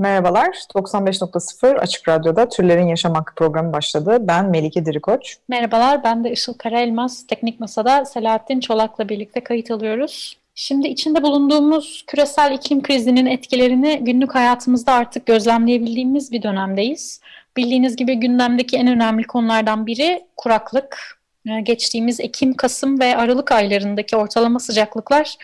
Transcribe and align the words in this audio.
Merhabalar, 0.00 0.46
95.0 0.74 1.78
Açık 1.78 2.08
Radyo'da 2.08 2.48
Türlerin 2.48 2.86
Yaşam 2.86 3.14
Hakkı 3.14 3.34
programı 3.34 3.72
başladı. 3.72 4.18
Ben 4.20 4.50
Melike 4.50 4.86
Dirikoç. 4.86 5.36
Merhabalar, 5.48 6.04
ben 6.04 6.24
de 6.24 6.32
Işıl 6.32 6.54
Karaelmaz. 6.54 7.26
Teknik 7.26 7.60
Masa'da 7.60 8.04
Selahattin 8.04 8.60
Çolak'la 8.60 9.08
birlikte 9.08 9.40
kayıt 9.40 9.70
alıyoruz. 9.70 10.36
Şimdi 10.54 10.88
içinde 10.88 11.22
bulunduğumuz 11.22 12.04
küresel 12.06 12.52
iklim 12.52 12.82
krizinin 12.82 13.26
etkilerini 13.26 13.98
günlük 14.02 14.34
hayatımızda 14.34 14.92
artık 14.92 15.26
gözlemleyebildiğimiz 15.26 16.32
bir 16.32 16.42
dönemdeyiz. 16.42 17.20
Bildiğiniz 17.56 17.96
gibi 17.96 18.14
gündemdeki 18.14 18.76
en 18.76 18.86
önemli 18.86 19.24
konulardan 19.24 19.86
biri 19.86 20.24
kuraklık. 20.36 21.18
Ee, 21.46 21.60
geçtiğimiz 21.60 22.20
Ekim, 22.20 22.54
Kasım 22.54 23.00
ve 23.00 23.16
Aralık 23.16 23.52
aylarındaki 23.52 24.16
ortalama 24.16 24.58
sıcaklıklar 24.58 25.36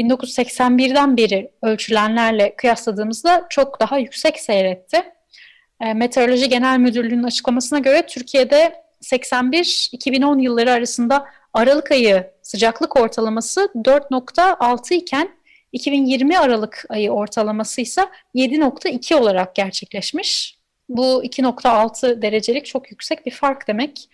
1981'den 0.00 1.16
beri 1.16 1.50
ölçülenlerle 1.62 2.56
kıyasladığımızda 2.56 3.46
çok 3.50 3.80
daha 3.80 3.98
yüksek 3.98 4.40
seyretti. 4.40 5.02
Ee, 5.80 5.94
Meteoroloji 5.94 6.48
Genel 6.48 6.78
Müdürlüğü'nün 6.78 7.22
açıklamasına 7.22 7.78
göre 7.78 8.06
Türkiye'de 8.06 8.84
81-2010 9.02 10.42
yılları 10.42 10.72
arasında 10.72 11.26
Aralık 11.52 11.90
ayı 11.90 12.30
sıcaklık 12.42 12.96
ortalaması 12.96 13.68
4.6 13.74 14.94
iken 14.94 15.30
2020 15.72 16.38
Aralık 16.38 16.84
ayı 16.88 17.10
ortalaması 17.10 17.80
ise 17.80 18.08
7.2 18.34 19.14
olarak 19.14 19.54
gerçekleşmiş. 19.54 20.58
Bu 20.88 21.24
2.6 21.24 22.22
derecelik 22.22 22.66
çok 22.66 22.90
yüksek 22.90 23.26
bir 23.26 23.30
fark 23.30 23.68
demek. 23.68 24.08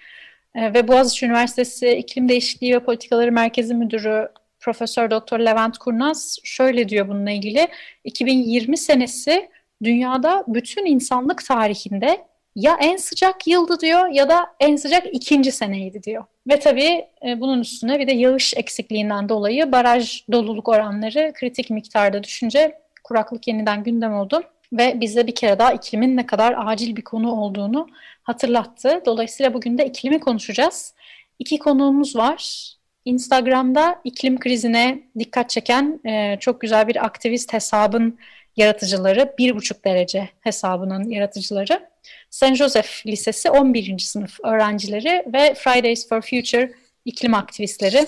E, 0.54 0.74
ve 0.74 0.88
Boğaziçi 0.88 1.26
Üniversitesi 1.26 1.88
İklim 1.88 2.28
Değişikliği 2.28 2.74
ve 2.74 2.80
Politikaları 2.80 3.32
Merkezi 3.32 3.74
Müdürü 3.74 4.28
Profesör 4.60 5.10
Doktor 5.10 5.38
Levent 5.38 5.78
Kurnaz 5.78 6.38
şöyle 6.44 6.88
diyor 6.88 7.08
bununla 7.08 7.30
ilgili. 7.30 7.68
2020 8.04 8.76
senesi 8.76 9.50
dünyada 9.82 10.44
bütün 10.48 10.86
insanlık 10.86 11.44
tarihinde 11.44 12.30
ya 12.56 12.76
en 12.80 12.96
sıcak 12.96 13.46
yıldı 13.46 13.80
diyor 13.80 14.08
ya 14.08 14.28
da 14.28 14.46
en 14.60 14.76
sıcak 14.76 15.06
ikinci 15.12 15.52
seneydi 15.52 16.02
diyor. 16.02 16.24
Ve 16.48 16.58
tabii 16.58 17.06
e, 17.26 17.40
bunun 17.40 17.60
üstüne 17.60 17.98
bir 17.98 18.06
de 18.06 18.12
yağış 18.12 18.54
eksikliğinden 18.56 19.28
dolayı 19.28 19.72
baraj 19.72 20.22
doluluk 20.32 20.68
oranları 20.68 21.32
kritik 21.34 21.70
miktarda 21.70 22.24
düşünce 22.24 22.78
kuraklık 23.04 23.48
yeniden 23.48 23.84
gündem 23.84 24.14
oldu. 24.14 24.42
Ve 24.72 25.00
bize 25.00 25.26
bir 25.26 25.34
kere 25.34 25.58
daha 25.58 25.72
iklimin 25.72 26.16
ne 26.16 26.26
kadar 26.26 26.54
acil 26.66 26.96
bir 26.96 27.02
konu 27.02 27.32
olduğunu 27.32 27.88
hatırlattı. 28.22 29.02
Dolayısıyla 29.06 29.54
bugün 29.54 29.78
de 29.78 29.86
iklimi 29.86 30.20
konuşacağız. 30.20 30.94
İki 31.38 31.58
konuğumuz 31.58 32.16
var. 32.16 32.70
Instagram'da 33.04 34.00
iklim 34.04 34.38
krizine 34.40 35.02
dikkat 35.18 35.50
çeken 35.50 36.00
e, 36.06 36.36
çok 36.40 36.60
güzel 36.60 36.88
bir 36.88 37.04
aktivist 37.04 37.52
hesabın 37.52 38.18
yaratıcıları, 38.56 39.34
bir 39.38 39.56
buçuk 39.56 39.84
derece 39.84 40.28
hesabının 40.40 41.08
yaratıcıları. 41.08 41.88
St. 42.30 42.54
Joseph 42.54 43.06
Lisesi 43.06 43.50
11. 43.50 43.98
sınıf 43.98 44.40
öğrencileri 44.44 45.24
ve 45.32 45.54
Fridays 45.54 46.08
for 46.08 46.20
Future 46.20 46.72
iklim 47.04 47.34
aktivistleri. 47.34 48.06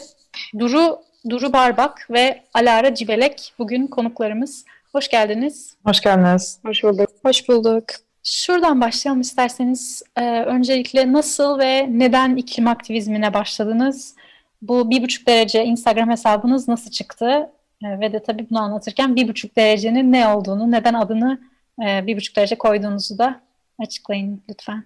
Duru, 0.59 1.03
Duru 1.29 1.53
Barbak 1.53 2.11
ve 2.11 2.43
Alara 2.55 2.95
Cibelek 2.95 3.53
bugün 3.59 3.87
konuklarımız. 3.87 4.65
Hoş 4.93 5.09
geldiniz. 5.09 5.77
Hoş 5.85 6.01
geldiniz. 6.01 6.59
Hoş 6.65 6.85
bulduk. 6.85 7.09
Hoş 7.25 7.49
bulduk. 7.49 7.85
Şuradan 8.25 8.81
başlayalım 8.81 9.21
isterseniz. 9.21 10.03
Ee, 10.17 10.43
öncelikle 10.43 11.13
nasıl 11.13 11.59
ve 11.59 11.87
neden 11.91 12.37
iklim 12.37 12.69
aktivizmine 12.69 13.35
başladınız? 13.35 14.15
Bu 14.63 14.91
bir 14.91 15.03
buçuk 15.03 15.29
derece 15.29 15.65
Instagram 15.65 16.11
hesabınız 16.11 16.69
nasıl 16.69 16.91
çıktı? 16.91 17.51
Ee, 17.85 18.01
ve 18.01 18.13
de 18.13 18.23
tabii 18.23 18.47
bunu 18.51 18.61
anlatırken 18.61 19.17
bir 19.17 19.29
buçuk 19.29 19.57
derecenin 19.57 20.13
ne 20.13 20.29
olduğunu, 20.29 20.71
neden 20.71 20.95
adını 20.95 21.41
e, 21.87 22.07
bir 22.07 22.17
buçuk 22.17 22.37
derece 22.37 22.59
koyduğunuzu 22.59 23.19
da 23.19 23.41
açıklayın 23.79 24.43
lütfen. 24.51 24.85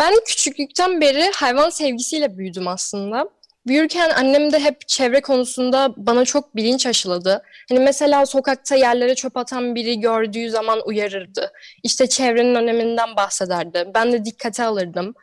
Ben 0.00 0.14
küçüklükten 0.26 1.00
beri 1.00 1.30
hayvan 1.34 1.70
sevgisiyle 1.70 2.38
büyüdüm 2.38 2.68
aslında. 2.68 3.28
Büyürken 3.66 4.10
annem 4.10 4.52
de 4.52 4.58
hep 4.58 4.88
çevre 4.88 5.20
konusunda 5.20 5.94
bana 5.96 6.24
çok 6.24 6.56
bilinç 6.56 6.86
aşıladı. 6.86 7.42
Hani 7.68 7.80
mesela 7.80 8.26
sokakta 8.26 8.76
yerlere 8.76 9.14
çöp 9.14 9.36
atan 9.36 9.74
biri 9.74 10.00
gördüğü 10.00 10.50
zaman 10.50 10.80
uyarırdı. 10.84 11.52
İşte 11.82 12.06
çevrenin 12.08 12.54
öneminden 12.54 13.16
bahsederdi. 13.16 13.90
Ben 13.94 14.12
de 14.12 14.24
dikkate 14.24 14.64
alırdım. 14.64 15.14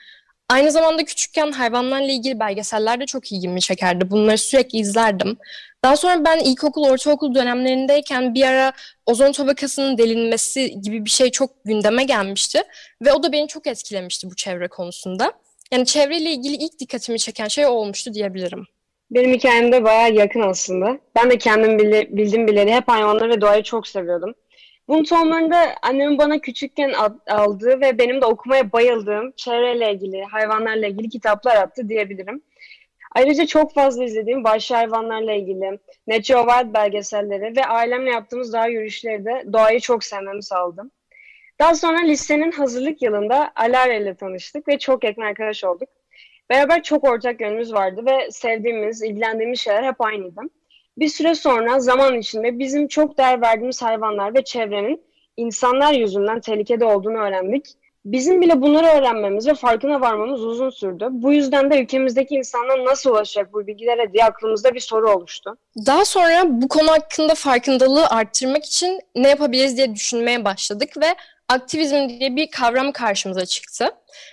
Aynı 0.50 0.72
zamanda 0.72 1.06
küçükken 1.06 1.52
hayvanlarla 1.52 2.12
ilgili 2.12 2.40
belgeseller 2.40 3.00
de 3.00 3.06
çok 3.06 3.32
ilgimi 3.32 3.62
çekerdi. 3.62 4.12
Bunları 4.12 4.38
sürekli 4.38 4.80
izlerdim. 4.80 5.38
Daha 5.84 5.98
sonra 5.98 6.26
ben 6.26 6.40
ilkokul, 6.40 6.84
ortaokul 6.84 7.36
dönemlerindeyken 7.36 8.34
bir 8.34 8.44
ara 8.44 8.72
ozon 9.06 9.32
tabakasının 9.32 9.98
delinmesi 9.98 10.82
gibi 10.82 11.06
bir 11.06 11.10
şey 11.10 11.32
çok 11.32 11.64
gündeme 11.66 12.04
gelmişti. 12.04 12.62
Ve 13.02 13.14
o 13.14 13.24
da 13.24 13.32
beni 13.32 13.48
çok 13.48 13.68
etkilemişti 13.68 14.30
bu 14.32 14.36
çevre 14.36 14.68
konusunda. 14.68 15.32
Yani 15.72 15.86
çevreyle 15.86 16.32
ilgili 16.32 16.56
ilk 16.56 16.80
dikkatimi 16.80 17.20
çeken 17.20 17.48
şey 17.48 17.66
olmuştu 17.66 18.14
diyebilirim. 18.14 18.66
Benim 19.12 19.34
hikayem 19.34 19.72
de 19.72 19.84
bayağı 19.84 20.14
yakın 20.14 20.42
aslında. 20.42 21.00
Ben 21.16 21.32
de 21.32 21.38
kendim 21.38 21.80
bildim 22.18 22.48
bileli 22.48 22.74
hep 22.74 22.88
hayvanları 22.88 23.30
ve 23.30 23.42
doğayı 23.42 23.64
çok 23.64 23.88
seviyordum. 23.88 24.34
Bunun 24.90 25.04
tohumlarında 25.04 25.76
annemin 25.82 26.18
bana 26.18 26.40
küçükken 26.40 26.94
aldığı 27.28 27.82
ve 27.82 27.98
benim 27.98 28.22
de 28.22 28.26
okumaya 28.26 28.72
bayıldığım 28.72 29.32
çevreyle 29.32 29.94
ilgili, 29.94 30.24
hayvanlarla 30.24 30.88
ilgili 30.88 31.10
kitaplar 31.10 31.56
attı 31.56 31.90
diyebilirim. 31.90 32.42
Ayrıca 33.16 33.46
çok 33.46 33.74
fazla 33.74 34.04
izlediğim 34.04 34.44
vahşi 34.44 34.76
hayvanlarla 34.76 35.34
ilgili 35.34 35.80
Nature 36.08 36.38
Wild 36.38 36.74
belgeselleri 36.74 37.56
ve 37.56 37.66
ailemle 37.66 38.10
yaptığımız 38.10 38.54
doğa 38.54 38.68
yürüyüşleri 38.68 39.26
de 39.26 39.44
doğayı 39.54 39.80
çok 39.80 40.04
sevmemi 40.04 40.44
sağladı. 40.44 40.84
Daha 41.60 41.76
sonra 41.76 42.02
lisenin 42.02 42.52
hazırlık 42.52 43.02
yılında 43.02 43.52
Alara 43.56 43.94
ile 43.94 44.16
tanıştık 44.16 44.68
ve 44.68 44.80
çok 44.80 45.04
yakın 45.04 45.22
arkadaş 45.22 45.64
olduk. 45.64 45.90
Beraber 46.50 46.84
çok 46.84 47.04
ortak 47.04 47.42
yönümüz 47.42 47.74
vardı 47.74 48.06
ve 48.06 48.32
sevdiğimiz, 48.32 49.04
ilgilendiğimiz 49.04 49.60
şeyler 49.60 49.84
hep 49.84 50.02
aynıydı. 50.02 50.42
Bir 51.00 51.08
süre 51.08 51.36
sonra 51.36 51.80
zaman 51.80 52.18
içinde 52.18 52.60
bizim 52.60 52.88
çok 52.88 53.18
değer 53.18 53.42
verdiğimiz 53.42 53.82
hayvanlar 53.82 54.36
ve 54.36 54.44
çevrenin 54.44 55.02
insanlar 55.38 55.94
yüzünden 55.94 56.40
tehlikede 56.40 56.86
olduğunu 56.86 57.18
öğrendik. 57.18 57.66
Bizim 58.06 58.42
bile 58.42 58.62
bunları 58.62 58.88
öğrenmemiz 58.88 59.48
ve 59.48 59.54
farkına 59.54 60.02
varmamız 60.02 60.44
uzun 60.44 60.70
sürdü. 60.70 61.08
Bu 61.12 61.34
yüzden 61.34 61.72
de 61.72 61.82
ülkemizdeki 61.82 62.36
insanlar 62.36 62.86
nasıl 62.86 63.12
ulaşacak 63.12 63.54
bu 63.54 63.68
bilgilere 63.68 64.14
diye 64.14 64.26
aklımızda 64.26 64.74
bir 64.74 64.80
soru 64.80 65.12
oluştu. 65.12 65.58
Daha 65.86 66.06
sonra 66.06 66.44
bu 66.48 66.68
konu 66.68 66.92
hakkında 66.92 67.36
farkındalığı 67.36 68.08
arttırmak 68.08 68.66
için 68.66 69.00
ne 69.16 69.30
yapabiliriz 69.30 69.78
diye 69.78 69.96
düşünmeye 69.96 70.46
başladık 70.46 70.90
ve 70.98 71.16
aktivizm 71.50 72.10
diye 72.10 72.36
bir 72.36 72.52
kavram 72.52 72.92
karşımıza 72.92 73.46
çıktı. 73.46 73.90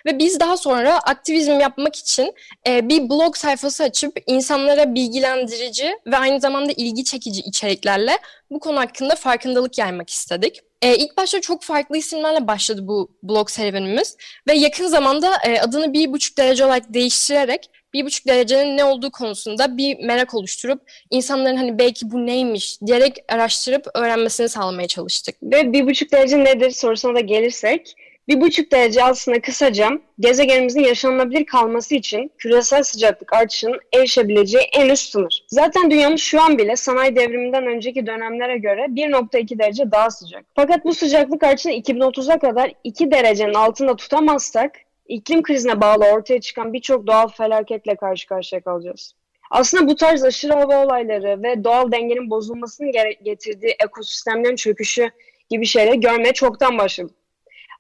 Ve 0.06 0.18
biz 0.18 0.40
daha 0.40 0.56
sonra 0.56 0.98
aktivizm 0.98 1.60
yapmak 1.60 1.96
için 1.96 2.34
e, 2.66 2.88
bir 2.88 3.10
blog 3.10 3.36
sayfası 3.36 3.84
açıp 3.84 4.18
insanlara 4.26 4.94
bilgilendirici 4.94 5.98
ve 6.06 6.16
aynı 6.16 6.40
zamanda 6.40 6.72
ilgi 6.76 7.04
çekici 7.04 7.40
içeriklerle 7.40 8.18
bu 8.50 8.60
konu 8.60 8.78
hakkında 8.78 9.14
farkındalık 9.14 9.78
yaymak 9.78 10.10
istedik. 10.10 10.60
E, 10.82 10.96
ilk 10.96 11.16
başta 11.16 11.40
çok 11.40 11.62
farklı 11.62 11.96
isimlerle 11.96 12.46
başladı 12.46 12.80
bu 12.84 13.10
blog 13.22 13.50
serüvenimiz 13.50 14.16
ve 14.48 14.54
yakın 14.54 14.86
zamanda 14.86 15.32
e, 15.46 15.60
adını 15.60 15.92
bir 15.92 16.12
buçuk 16.12 16.38
derece 16.38 16.64
olarak 16.64 16.94
değiştirerek 16.94 17.70
bir 17.94 18.04
buçuk 18.04 18.26
derecenin 18.26 18.76
ne 18.76 18.84
olduğu 18.84 19.10
konusunda 19.10 19.76
bir 19.76 19.98
merak 19.98 20.34
oluşturup 20.34 20.82
insanların 21.10 21.56
hani 21.56 21.78
belki 21.78 22.10
bu 22.10 22.26
neymiş 22.26 22.78
diyerek 22.86 23.16
araştırıp 23.28 23.86
öğrenmesini 23.94 24.48
sağlamaya 24.48 24.88
çalıştık. 24.88 25.36
Ve 25.42 25.72
bir 25.72 25.86
buçuk 25.86 26.12
derece 26.12 26.44
nedir 26.44 26.70
sorusuna 26.70 27.14
da 27.14 27.20
gelirsek 27.20 27.94
bir 28.28 28.40
buçuk 28.40 28.72
derece 28.72 29.04
aslında 29.04 29.40
kısaca 29.40 29.90
gezegenimizin 30.20 30.80
yaşanılabilir 30.80 31.46
kalması 31.46 31.94
için 31.94 32.32
küresel 32.38 32.82
sıcaklık 32.82 33.32
artışının 33.32 33.80
erişebileceği 33.92 34.64
en 34.72 34.88
üst 34.88 35.12
sınır. 35.12 35.44
Zaten 35.48 35.90
dünyamız 35.90 36.20
şu 36.20 36.42
an 36.42 36.58
bile 36.58 36.76
sanayi 36.76 37.16
devriminden 37.16 37.66
önceki 37.66 38.06
dönemlere 38.06 38.58
göre 38.58 38.80
1.2 38.80 39.58
derece 39.58 39.90
daha 39.90 40.10
sıcak. 40.10 40.44
Fakat 40.54 40.84
bu 40.84 40.94
sıcaklık 40.94 41.44
artışını 41.44 41.72
2030'a 41.72 42.38
kadar 42.38 42.72
2 42.84 43.10
derecenin 43.10 43.54
altında 43.54 43.96
tutamazsak 43.96 44.72
iklim 45.08 45.42
krizine 45.42 45.80
bağlı 45.80 46.04
ortaya 46.04 46.40
çıkan 46.40 46.72
birçok 46.72 47.06
doğal 47.06 47.28
felaketle 47.28 47.96
karşı 47.96 48.26
karşıya 48.26 48.60
kalacağız. 48.60 49.14
Aslında 49.50 49.88
bu 49.88 49.96
tarz 49.96 50.24
aşırı 50.24 50.52
hava 50.52 50.84
olayları 50.84 51.42
ve 51.42 51.64
doğal 51.64 51.92
dengenin 51.92 52.30
bozulmasının 52.30 52.92
getirdiği 53.22 53.76
ekosistemlerin 53.84 54.56
çöküşü 54.56 55.10
gibi 55.50 55.66
şeyleri 55.66 56.00
görmeye 56.00 56.32
çoktan 56.32 56.78
başladık. 56.78 57.14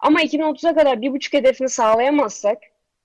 Ama 0.00 0.22
2030'a 0.22 0.74
kadar 0.74 1.02
bir 1.02 1.12
buçuk 1.12 1.32
hedefini 1.32 1.68
sağlayamazsak 1.68 2.58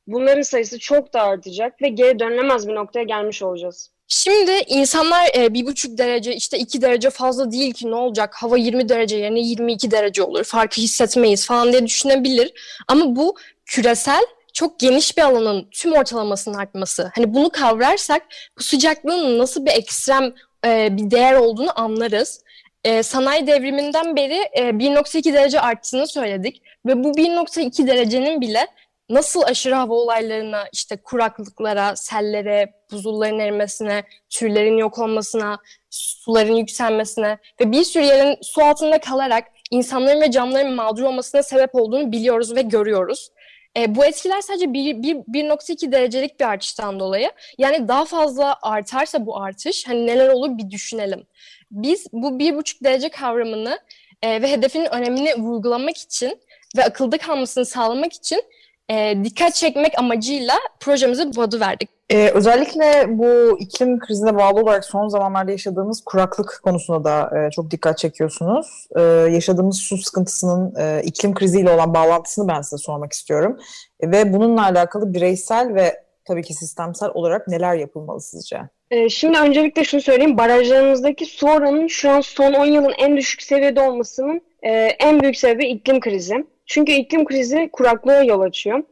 bunların 0.08 0.42
sayısı 0.42 0.80
çok 0.80 1.14
da 1.14 1.22
artacak 1.22 1.82
ve 1.82 1.90
geri 1.90 2.20
dönülemez 2.20 2.68
bir 2.68 2.76
noktaya 2.76 3.04
gelmiş 3.04 3.44
olacağız. 3.44 3.92
Şimdi 4.08 4.52
insanlar 4.68 5.30
e, 5.36 5.54
bir 5.54 5.66
buçuk 5.66 5.98
derece 5.98 6.36
işte 6.36 6.58
iki 6.58 6.82
derece 6.82 7.10
fazla 7.10 7.52
değil 7.52 7.74
ki 7.74 7.92
ne 7.92 7.96
olacak 7.96 8.36
hava 8.36 8.58
20 8.58 8.90
derece 8.90 9.18
yerine 9.18 9.40
22 9.40 9.92
derece 9.92 10.24
olur 10.24 10.44
farkı 10.44 10.82
hissetmeyiz 10.82 11.46
falan 11.46 11.72
diye 11.72 11.86
düşünebilir. 11.86 12.54
Ama 12.88 13.16
bu 13.16 13.36
küresel 13.66 14.22
çok 14.54 14.80
geniş 14.80 15.18
bir 15.18 15.22
alanın 15.22 15.68
tüm 15.72 15.94
ortalamasının 15.94 16.58
artması. 16.58 17.12
Hani 17.16 17.34
bunu 17.34 17.50
kavrarsak 17.50 18.22
bu 18.60 18.64
sıcaklığın 18.64 19.40
nasıl 19.40 19.66
bir 19.66 19.72
ekstrem 19.72 20.34
e, 20.66 20.98
bir 20.98 21.12
değer 21.12 21.34
olduğunu 21.34 21.80
anlarız. 21.80 22.44
E, 22.84 23.04
sanayi 23.04 23.48
devriminden 23.48 24.16
beri 24.16 24.40
e, 24.54 24.62
1.2 24.62 25.34
derece 25.34 25.62
arttığını 25.62 26.08
söyledik 26.08 26.62
ve 26.86 27.04
bu 27.04 27.12
1.2 27.12 27.88
derecenin 27.88 28.42
bile 28.42 28.68
nasıl 29.10 29.42
aşırı 29.42 29.76
hava 29.76 29.94
olaylarına, 29.94 30.64
işte 30.74 30.98
kuraklıklara, 30.98 31.96
sellere, 31.96 32.74
buzulların 32.92 33.40
erimesine, 33.40 34.04
türlerin 34.30 34.78
yok 34.78 35.00
olmasına, 35.00 35.60
suların 35.90 36.56
yükselmesine 36.56 37.38
ve 37.62 37.72
bir 37.72 37.84
sürü 37.84 38.04
yerin 38.04 38.38
su 38.42 38.64
altında 38.64 39.00
kalarak 39.00 39.48
insanların 39.72 40.22
ve 40.22 40.32
canlıların 40.32 40.74
mağdur 40.74 41.04
olmasına 41.04 41.44
sebep 41.44 41.76
olduğunu 41.76 42.12
biliyoruz 42.12 42.56
ve 42.56 42.62
görüyoruz. 42.62 43.30
E, 43.78 43.96
bu 43.96 44.06
etkiler 44.06 44.42
sadece 44.42 44.66
1.2 44.66 45.92
derecelik 45.92 46.40
bir 46.40 46.46
artıştan 46.46 47.00
dolayı. 47.00 47.32
Yani 47.58 47.88
daha 47.88 48.06
fazla 48.06 48.58
artarsa 48.62 49.26
bu 49.26 49.42
artış 49.42 49.88
hani 49.88 50.08
neler 50.08 50.30
olur 50.30 50.58
bir 50.58 50.70
düşünelim. 50.70 51.28
Biz 51.72 52.08
bu 52.14 52.28
1.5 52.40 52.84
derece 52.84 53.10
kavramını 53.10 53.80
e, 54.22 54.42
ve 54.42 54.52
hedefin 54.52 54.86
önemini 54.94 55.36
vurgulamak 55.36 55.98
için 55.98 56.42
ve 56.78 56.86
akılda 56.86 57.18
kalmasını 57.18 57.66
sağlamak 57.66 58.14
için 58.14 58.42
e, 58.90 59.24
dikkat 59.24 59.54
çekmek 59.56 60.00
amacıyla 60.00 60.56
projemize 60.80 61.36
bu 61.36 61.42
adı 61.42 61.60
verdik. 61.60 61.90
Ee, 62.12 62.30
özellikle 62.30 63.06
bu 63.10 63.60
iklim 63.60 64.00
krizine 64.00 64.36
bağlı 64.36 64.60
olarak 64.60 64.86
son 64.86 65.08
zamanlarda 65.08 65.52
yaşadığımız 65.52 66.04
kuraklık 66.06 66.60
konusunda 66.64 67.04
da 67.04 67.40
e, 67.40 67.52
çok 67.52 67.72
dikkat 67.72 67.98
çekiyorsunuz. 67.98 68.88
Ee, 68.96 69.02
yaşadığımız 69.02 69.78
su 69.78 69.98
sıkıntısının 69.98 70.74
e, 70.80 71.02
iklim 71.04 71.34
kriziyle 71.34 71.72
olan 71.72 71.94
bağlantısını 71.94 72.48
ben 72.48 72.62
size 72.62 72.78
sormak 72.78 73.14
istiyorum. 73.14 73.60
E, 74.00 74.12
ve 74.12 74.34
bununla 74.34 74.64
alakalı 74.64 75.14
bireysel 75.14 75.76
ve 75.76 76.04
tabii 76.26 76.44
ki 76.44 76.54
sistemsel 76.54 77.10
olarak 77.14 77.48
neler 77.48 77.76
yapılmalı 77.76 78.22
sizce? 78.22 78.60
Ee, 78.92 79.10
şimdi 79.10 79.40
öncelikle 79.40 79.84
şunu 79.84 80.02
söyleyeyim. 80.02 80.38
Barajlarımızdaki 80.38 81.26
su 81.26 81.48
oranının 81.48 81.88
şu 81.88 82.10
an 82.10 82.22
son 82.22 82.54
10 82.54 82.66
yılın 82.66 82.94
en 82.98 83.18
düşük 83.18 83.42
seviyede 83.42 83.82
olmasının 83.82 84.42
e, 84.64 84.72
en 85.00 85.22
büyük 85.22 85.38
sebebi 85.38 85.66
iklim 85.66 86.00
krizi. 86.00 86.46
Çünkü 86.66 86.92
iklim 86.92 87.26
krizi 87.26 87.70
kuraklığa 87.72 88.24
yol 88.24 88.42
açıyor. 88.42 88.84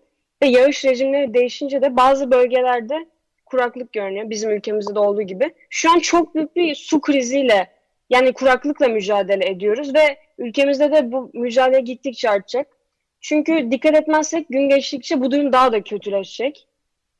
Ve 0.43 0.47
yağış 0.47 0.85
rejimleri 0.85 1.33
değişince 1.33 1.81
de 1.81 1.97
bazı 1.97 2.31
bölgelerde 2.31 3.05
kuraklık 3.45 3.93
görünüyor. 3.93 4.29
Bizim 4.29 4.51
ülkemizde 4.51 4.95
de 4.95 4.99
olduğu 4.99 5.21
gibi. 5.21 5.53
Şu 5.69 5.91
an 5.91 5.99
çok 5.99 6.35
büyük 6.35 6.55
bir 6.55 6.75
su 6.75 7.01
kriziyle 7.01 7.67
yani 8.09 8.33
kuraklıkla 8.33 8.87
mücadele 8.87 9.49
ediyoruz 9.49 9.95
ve 9.95 10.17
ülkemizde 10.37 10.91
de 10.91 11.11
bu 11.11 11.31
mücadele 11.33 11.81
gittikçe 11.81 12.29
artacak. 12.29 12.67
Çünkü 13.21 13.71
dikkat 13.71 13.95
etmezsek 13.95 14.49
gün 14.49 14.69
geçtikçe 14.69 15.21
bu 15.21 15.31
durum 15.31 15.53
daha 15.53 15.71
da 15.71 15.83
kötüleşecek. 15.83 16.67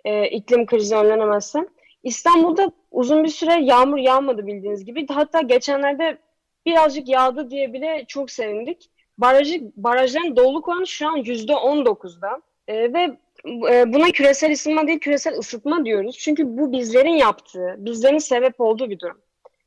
E, 0.05 0.27
iklim 0.27 0.65
krizi 0.65 0.95
önlenemezse. 0.95 1.59
İstanbul'da 2.03 2.71
uzun 2.91 3.23
bir 3.23 3.29
süre 3.29 3.63
yağmur 3.63 3.97
yağmadı 3.97 4.47
bildiğiniz 4.47 4.85
gibi. 4.85 5.07
Hatta 5.07 5.41
geçenlerde 5.41 6.17
birazcık 6.65 7.09
yağdı 7.09 7.49
diye 7.49 7.73
bile 7.73 8.05
çok 8.07 8.31
sevindik. 8.31 8.89
Barajı, 9.21 9.61
barajların 9.77 10.35
doluluk 10.35 10.67
oranı 10.67 10.87
şu 10.87 11.07
an 11.07 11.17
%19'da. 11.17 12.41
E, 12.67 12.93
ve 12.93 13.17
e, 13.71 13.93
buna 13.93 14.11
küresel 14.11 14.51
ısınma 14.51 14.87
değil 14.87 14.99
küresel 14.99 15.37
ısıtma 15.37 15.85
diyoruz. 15.85 16.17
Çünkü 16.19 16.57
bu 16.57 16.71
bizlerin 16.71 17.17
yaptığı, 17.17 17.75
bizlerin 17.77 18.17
sebep 18.17 18.61
olduğu 18.61 18.89
bir 18.89 18.99
durum. 18.99 19.21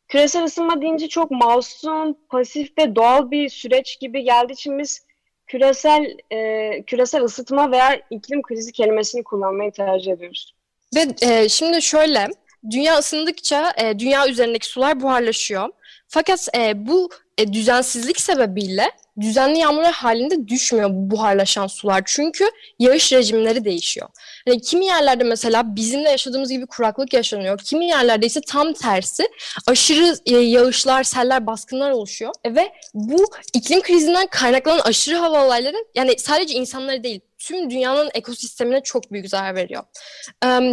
Küresel 0.08 0.44
ısınma 0.44 0.82
deyince 0.82 1.08
çok 1.08 1.30
masum, 1.30 2.14
pasif 2.28 2.78
ve 2.78 2.96
doğal 2.96 3.30
bir 3.30 3.48
süreç 3.48 4.00
gibi 4.00 4.22
geldiği 4.22 4.52
için 4.52 4.78
biz 4.78 5.06
küresel 5.46 6.16
e, 6.30 6.82
küresel 6.82 7.22
ısıtma 7.22 7.70
veya 7.72 8.00
iklim 8.10 8.42
krizi 8.42 8.72
kelimesini 8.72 9.24
kullanmayı 9.24 9.72
tercih 9.72 10.12
ediyoruz. 10.12 10.54
Ve 10.96 11.06
e, 11.22 11.48
şimdi 11.48 11.82
şöyle, 11.82 12.28
dünya 12.70 12.98
ısındıkça 12.98 13.72
e, 13.76 13.98
dünya 13.98 14.28
üzerindeki 14.28 14.66
sular 14.66 15.00
buharlaşıyor. 15.00 15.68
Fakat 16.12 16.48
e, 16.56 16.86
bu 16.86 17.10
e, 17.38 17.52
düzensizlik 17.52 18.20
sebebiyle 18.20 18.90
düzenli 19.20 19.58
yağmurlar 19.58 19.92
halinde 19.92 20.48
düşmüyor 20.48 20.90
bu 20.92 21.10
buharlaşan 21.10 21.66
sular. 21.66 22.02
Çünkü 22.06 22.44
yağış 22.78 23.12
rejimleri 23.12 23.64
değişiyor. 23.64 24.08
Yani 24.46 24.60
kimi 24.60 24.86
yerlerde 24.86 25.24
mesela 25.24 25.76
bizim 25.76 26.04
de 26.04 26.08
yaşadığımız 26.08 26.50
gibi 26.50 26.66
kuraklık 26.66 27.12
yaşanıyor. 27.12 27.58
Kimi 27.58 27.86
yerlerde 27.86 28.26
ise 28.26 28.40
tam 28.40 28.72
tersi 28.72 29.28
aşırı 29.66 30.16
e, 30.26 30.36
yağışlar, 30.36 31.02
seller, 31.02 31.46
baskınlar 31.46 31.90
oluşuyor. 31.90 32.32
E, 32.44 32.54
ve 32.54 32.72
bu 32.94 33.24
iklim 33.54 33.80
krizinden 33.80 34.26
kaynaklanan 34.26 34.80
aşırı 34.84 35.16
hava 35.16 35.46
olayları 35.46 35.76
yani 35.94 36.18
sadece 36.18 36.54
insanları 36.54 37.04
değil 37.04 37.20
tüm 37.38 37.70
dünyanın 37.70 38.10
ekosistemine 38.14 38.82
çok 38.82 39.12
büyük 39.12 39.28
zarar 39.28 39.54
veriyor. 39.54 39.82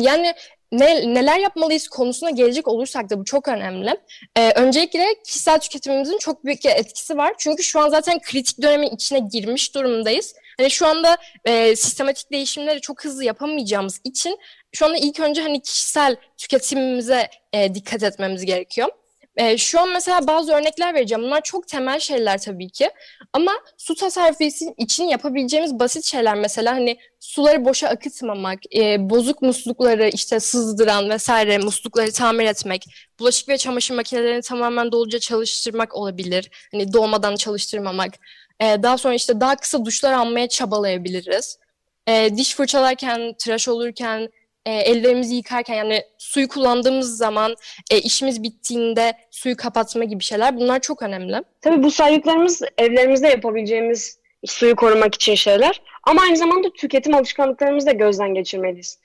Yani 0.02 0.34
ne, 0.72 1.14
neler 1.14 1.40
yapmalıyız 1.40 1.88
konusuna 1.88 2.30
gelecek 2.30 2.68
olursak 2.68 3.10
da 3.10 3.20
bu 3.20 3.26
çok 3.26 3.48
önemli. 3.48 3.98
Ee, 4.38 4.52
öncelikle 4.56 5.06
kişisel 5.26 5.60
tüketimimizin 5.60 6.18
çok 6.18 6.46
büyük 6.46 6.64
bir 6.64 6.70
etkisi 6.70 7.18
var. 7.18 7.34
Çünkü 7.38 7.64
şu 7.64 7.80
an 7.80 7.90
zaten 7.90 8.20
kritik 8.20 8.62
dönemin 8.62 8.90
içine 8.90 9.20
girmiş 9.20 9.76
durumdayız. 9.76 10.36
Hani 10.58 10.72
şu 10.72 10.88
anda 10.88 11.18
e, 11.46 11.76
sistematik 11.76 12.32
değişimleri 12.32 12.82
çok 12.82 13.06
hızlı 13.06 13.24
yapamayacağımız 13.24 14.02
için 14.04 14.40
şu 14.72 14.86
anda 14.86 14.98
ilk 14.98 15.20
önce 15.20 15.42
hani 15.42 15.62
kişisel 15.62 16.16
tüketimimize 16.38 17.30
e, 17.54 17.76
dikkat 17.76 18.04
etmemiz 18.04 18.46
gerekiyor. 18.46 18.90
E, 19.36 19.58
şu 19.58 19.80
an 19.80 19.90
mesela 19.90 20.28
bazı 20.28 20.54
örnekler 20.54 20.94
vereceğim. 20.94 21.24
Bunlar 21.24 21.42
çok 21.42 21.68
temel 21.68 22.00
şeyler 22.00 22.38
tabii 22.38 22.70
ki. 22.70 22.90
Ama 23.34 23.52
su 23.78 23.96
tasarrufu 23.96 24.44
için 24.78 25.04
yapabileceğimiz 25.04 25.80
basit 25.80 26.06
şeyler 26.06 26.36
mesela 26.36 26.74
hani 26.74 26.98
suları 27.20 27.66
boşa 27.66 27.88
akıtmamak, 27.88 28.60
e, 28.76 29.10
bozuk 29.10 29.42
muslukları 29.42 30.10
işte 30.14 30.40
sızdıran 30.40 31.10
vesaire 31.10 31.58
muslukları 31.58 32.12
tamir 32.12 32.46
etmek, 32.46 32.86
bulaşık 33.20 33.50
ve 33.50 33.58
çamaşır 33.58 33.96
makinelerini 33.96 34.42
tamamen 34.42 34.92
doluca 34.92 35.20
çalıştırmak 35.20 35.96
olabilir. 35.96 36.50
Hani 36.72 36.94
doğmadan 36.94 37.36
çalıştırmamak. 37.36 38.14
E, 38.60 38.84
daha 38.84 38.98
sonra 38.98 39.14
işte 39.14 39.40
daha 39.40 39.56
kısa 39.56 39.86
duşlar 39.86 40.14
almaya 40.14 40.50
çabalayabiliriz. 40.50 41.60
E, 42.08 42.30
diş 42.38 42.56
fırçalarken, 42.56 43.34
tıraş 43.40 43.68
olurken, 43.68 44.30
e, 44.70 44.72
ellerimizi 44.72 45.36
yıkarken 45.36 45.76
yani 45.76 46.04
suyu 46.18 46.48
kullandığımız 46.48 47.18
zaman 47.18 47.56
e, 47.92 47.98
işimiz 47.98 48.44
bittiğinde 48.44 49.14
suyu 49.32 49.58
kapatma 49.58 50.04
gibi 50.04 50.24
şeyler 50.24 50.58
bunlar 50.58 50.80
çok 50.80 51.02
önemli. 51.02 51.44
Tabii 51.62 51.84
bu 51.84 51.92
saydıklarımız 51.92 52.62
evlerimizde 52.78 53.28
yapabileceğimiz 53.28 54.20
suyu 54.46 54.76
korumak 54.76 55.16
için 55.16 55.36
şeyler. 55.36 55.82
Ama 56.04 56.22
aynı 56.22 56.38
zamanda 56.38 56.74
tüketim 56.74 57.16
alışkanlıklarımızı 57.16 57.88
da 57.88 57.92
gözden 57.92 58.34
geçirmeliyiz. 58.34 59.00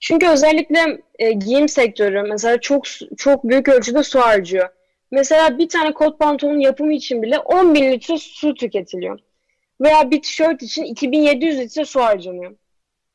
Çünkü 0.00 0.28
özellikle 0.28 0.98
e, 1.18 1.32
giyim 1.32 1.68
sektörü 1.68 2.22
mesela 2.22 2.60
çok 2.60 2.84
çok 3.16 3.44
büyük 3.44 3.68
ölçüde 3.68 4.02
su 4.02 4.20
harcıyor. 4.20 4.68
Mesela 5.10 5.58
bir 5.58 5.68
tane 5.68 5.92
kot 5.92 6.18
pantolonun 6.18 6.60
yapımı 6.60 6.92
için 6.92 7.22
bile 7.22 7.38
10 7.38 7.74
bin 7.74 7.92
litre 7.92 8.18
su 8.18 8.54
tüketiliyor. 8.54 9.18
Veya 9.80 10.10
bir 10.10 10.22
tişört 10.22 10.62
için 10.62 10.84
2700 10.84 11.58
litre 11.58 11.84
su 11.84 12.00
harcanıyor. 12.00 12.56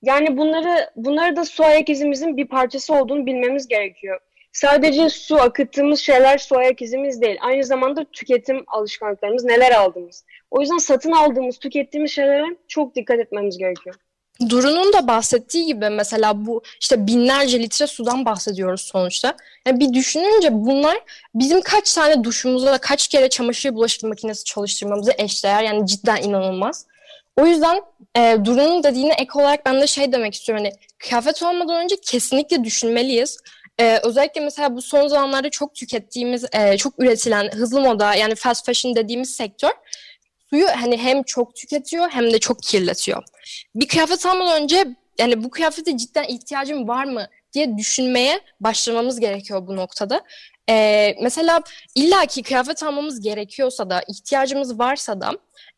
Yani 0.06 0.38
bunları 0.38 0.90
bunları 0.96 1.36
da 1.36 1.46
su 1.46 1.64
ayak 1.64 1.90
izimizin 1.90 2.38
bir 2.38 2.48
parçası 2.48 2.94
olduğunu 2.94 3.26
bilmemiz 3.26 3.68
gerekiyor. 3.68 4.20
Sadece 4.52 5.10
su 5.10 5.36
akıttığımız 5.36 6.00
şeyler 6.00 6.38
su 6.38 6.58
ayak 6.58 6.82
izimiz 6.82 7.22
değil. 7.22 7.38
Aynı 7.42 7.64
zamanda 7.64 8.06
tüketim 8.14 8.64
alışkanlıklarımız, 8.68 9.44
neler 9.44 9.72
aldığımız. 9.72 10.26
O 10.52 10.62
yüzden 10.62 10.78
satın 10.78 11.12
aldığımız, 11.12 11.58
tükettiğimiz 11.58 12.12
şeylere 12.12 12.46
çok 12.68 12.96
dikkat 12.96 13.20
etmemiz 13.20 13.58
gerekiyor. 13.58 13.96
Duru'nun 14.50 14.94
da 14.94 15.08
bahsettiği 15.08 15.66
gibi 15.66 15.90
mesela 15.90 16.46
bu 16.46 16.62
işte 16.82 17.08
binlerce 17.08 17.60
litre 17.60 17.88
sudan 17.88 18.26
bahsediyoruz 18.26 18.82
sonuçta. 18.82 19.38
Yani 19.68 19.80
bir 19.80 19.94
düşününce 19.94 20.50
bunlar 20.52 20.98
bizim 21.36 21.62
kaç 21.62 21.94
tane 21.94 22.24
duşumuza, 22.24 22.78
kaç 22.78 23.08
kere 23.08 23.30
çamaşır 23.30 23.74
bulaşık 23.74 24.04
makinesi 24.04 24.44
çalıştırmamızı 24.44 25.12
eşdeğer. 25.18 25.64
Yani 25.64 25.88
cidden 25.88 26.22
inanılmaz. 26.22 26.86
O 27.38 27.46
yüzden 27.46 27.82
e, 28.18 28.38
Duru'nun 28.46 28.84
dediğine 28.84 29.14
ek 29.14 29.32
olarak 29.34 29.66
ben 29.66 29.82
de 29.82 29.88
şey 29.88 30.12
demek 30.12 30.34
istiyorum. 30.34 30.66
Hani 30.66 30.76
kıyafet 30.98 31.44
olmadan 31.44 31.84
önce 31.84 31.96
kesinlikle 32.02 32.64
düşünmeliyiz. 32.64 33.38
Ee, 33.80 34.00
özellikle 34.04 34.42
mesela 34.42 34.76
bu 34.76 34.82
son 34.82 35.08
zamanlarda 35.08 35.50
çok 35.50 35.76
tükettiğimiz, 35.76 36.46
e, 36.54 36.78
çok 36.78 36.94
üretilen 37.00 37.52
hızlı 37.52 37.82
moda 37.82 38.16
yani 38.16 38.36
fast 38.36 38.66
fashion 38.66 38.96
dediğimiz 38.96 39.36
sektör 39.36 39.72
suyu 40.50 40.68
hani 40.68 40.98
hem 40.98 41.24
çok 41.24 41.56
tüketiyor 41.56 42.10
hem 42.10 42.34
de 42.34 42.40
çok 42.40 42.64
kirletiyor. 42.64 43.24
Bir 43.76 43.88
kıyafet 43.88 44.26
almadan 44.26 44.62
önce 44.62 44.88
yani 45.20 45.44
bu 45.44 45.50
kıyafete 45.50 45.98
cidden 45.98 46.24
ihtiyacım 46.24 46.88
var 46.88 47.06
mı 47.06 47.28
diye 47.54 47.78
düşünmeye 47.78 48.40
başlamamız 48.60 49.20
gerekiyor 49.20 49.68
bu 49.68 49.76
noktada. 49.76 50.22
E, 50.70 51.16
mesela 51.22 51.62
illaki 51.96 52.44
kıyafet 52.44 52.84
almamız 52.84 53.22
gerekiyorsa 53.22 53.90
da, 53.90 54.02
ihtiyacımız 54.08 54.80
varsa 54.80 55.22
da 55.22 55.32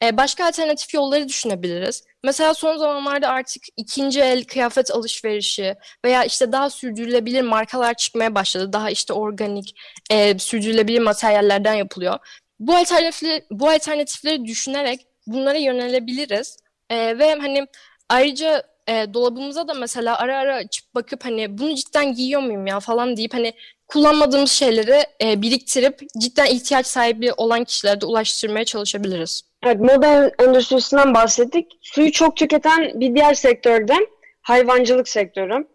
e, 0.03 0.17
başka 0.17 0.47
alternatif 0.47 0.93
yolları 0.93 1.27
düşünebiliriz. 1.27 2.03
Mesela 2.23 2.53
son 2.53 2.77
zamanlarda 2.77 3.27
artık 3.29 3.63
ikinci 3.77 4.21
el 4.21 4.43
kıyafet 4.43 4.91
alışverişi 4.91 5.75
veya 6.05 6.23
işte 6.23 6.51
daha 6.51 6.69
sürdürülebilir 6.69 7.41
markalar 7.41 7.93
çıkmaya 7.93 8.35
başladı. 8.35 8.73
Daha 8.73 8.89
işte 8.89 9.13
organik, 9.13 9.75
e, 10.11 10.39
sürdürülebilir 10.39 10.99
materyallerden 10.99 11.73
yapılıyor. 11.73 12.19
Bu 12.59 12.75
alternatifleri, 12.75 13.45
bu 13.51 13.69
alternatifleri 13.69 14.45
düşünerek 14.45 15.07
bunlara 15.27 15.57
yönelebiliriz. 15.57 16.57
E, 16.89 17.19
ve 17.19 17.35
hani 17.35 17.67
ayrıca 18.09 18.63
e, 18.87 19.13
dolabımıza 19.13 19.67
da 19.67 19.73
mesela 19.73 20.17
ara 20.17 20.37
ara 20.37 20.55
açıp 20.55 20.95
bakıp 20.95 21.25
hani 21.25 21.57
bunu 21.57 21.75
cidden 21.75 22.13
giyiyor 22.13 22.41
muyum 22.41 22.67
ya 22.67 22.79
falan 22.79 23.17
deyip 23.17 23.33
hani 23.33 23.53
kullanmadığımız 23.87 24.51
şeyleri 24.51 25.03
e, 25.23 25.41
biriktirip 25.41 25.99
cidden 26.19 26.45
ihtiyaç 26.45 26.87
sahibi 26.87 27.33
olan 27.33 27.63
kişilere 27.63 28.01
de 28.01 28.05
ulaştırmaya 28.05 28.65
çalışabiliriz. 28.65 29.43
Evet, 29.65 29.79
moda 29.79 30.31
endüstrisinden 30.39 31.13
bahsettik. 31.13 31.71
Suyu 31.81 32.11
çok 32.11 32.37
tüketen 32.37 32.99
bir 32.99 33.15
diğer 33.15 33.33
sektörde 33.33 33.93
hayvancılık 34.41 35.07
sektörü. 35.07 35.67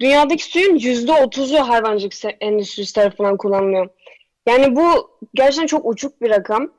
Dünyadaki 0.00 0.44
suyun 0.44 0.76
yüzde 0.76 1.12
otuzu 1.12 1.56
hayvancılık 1.56 2.14
endüstrisi 2.40 2.94
tarafından 2.94 3.36
kullanılıyor. 3.36 3.88
Yani 4.46 4.76
bu 4.76 5.10
gerçekten 5.34 5.66
çok 5.66 5.86
uçuk 5.86 6.22
bir 6.22 6.30
rakam. 6.30 6.70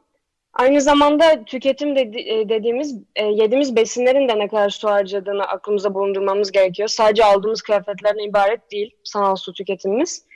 Aynı 0.54 0.82
zamanda 0.82 1.44
tüketim 1.46 1.96
dedi, 1.96 2.18
e, 2.18 2.50
dediğimiz, 2.50 2.96
e, 3.16 3.26
yediğimiz 3.26 3.76
besinlerin 3.76 4.30
de 4.30 4.40
ne 4.40 4.48
kadar 4.48 4.70
su 4.70 4.88
harcadığını 4.90 5.44
aklımıza 5.44 5.94
bulundurmamız 5.94 6.52
gerekiyor. 6.52 6.88
Sadece 6.88 7.26
aldığımız 7.26 7.62
kıyafetlerden 7.62 8.30
ibaret 8.30 8.72
değil 8.72 8.96
sanal 9.04 9.36
su 9.36 9.54
tüketimimiz. 9.54 10.27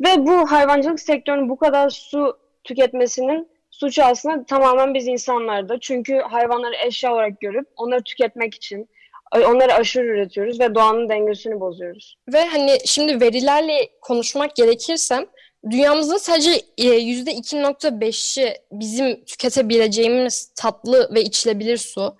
Ve 0.00 0.26
bu 0.26 0.52
hayvancılık 0.52 1.00
sektörünün 1.00 1.48
bu 1.48 1.56
kadar 1.56 1.90
su 1.90 2.38
tüketmesinin 2.64 3.48
suçu 3.70 4.04
aslında 4.04 4.44
tamamen 4.44 4.94
biz 4.94 5.06
insanlarda. 5.06 5.80
Çünkü 5.80 6.18
hayvanları 6.18 6.74
eşya 6.86 7.12
olarak 7.12 7.40
görüp 7.40 7.68
onları 7.76 8.02
tüketmek 8.02 8.54
için 8.54 8.88
onları 9.32 9.74
aşırı 9.74 10.06
üretiyoruz 10.06 10.60
ve 10.60 10.74
doğanın 10.74 11.08
dengesini 11.08 11.60
bozuyoruz. 11.60 12.16
Ve 12.32 12.44
hani 12.46 12.78
şimdi 12.84 13.20
verilerle 13.20 13.88
konuşmak 14.00 14.56
gerekirse 14.56 15.26
dünyamızın 15.70 16.16
sadece 16.16 16.60
e, 16.78 16.88
yüzde 16.88 17.30
2.5'i 17.32 18.54
bizim 18.72 19.24
tüketebileceğimiz 19.24 20.52
tatlı 20.56 21.14
ve 21.14 21.22
içilebilir 21.22 21.76
su. 21.76 22.16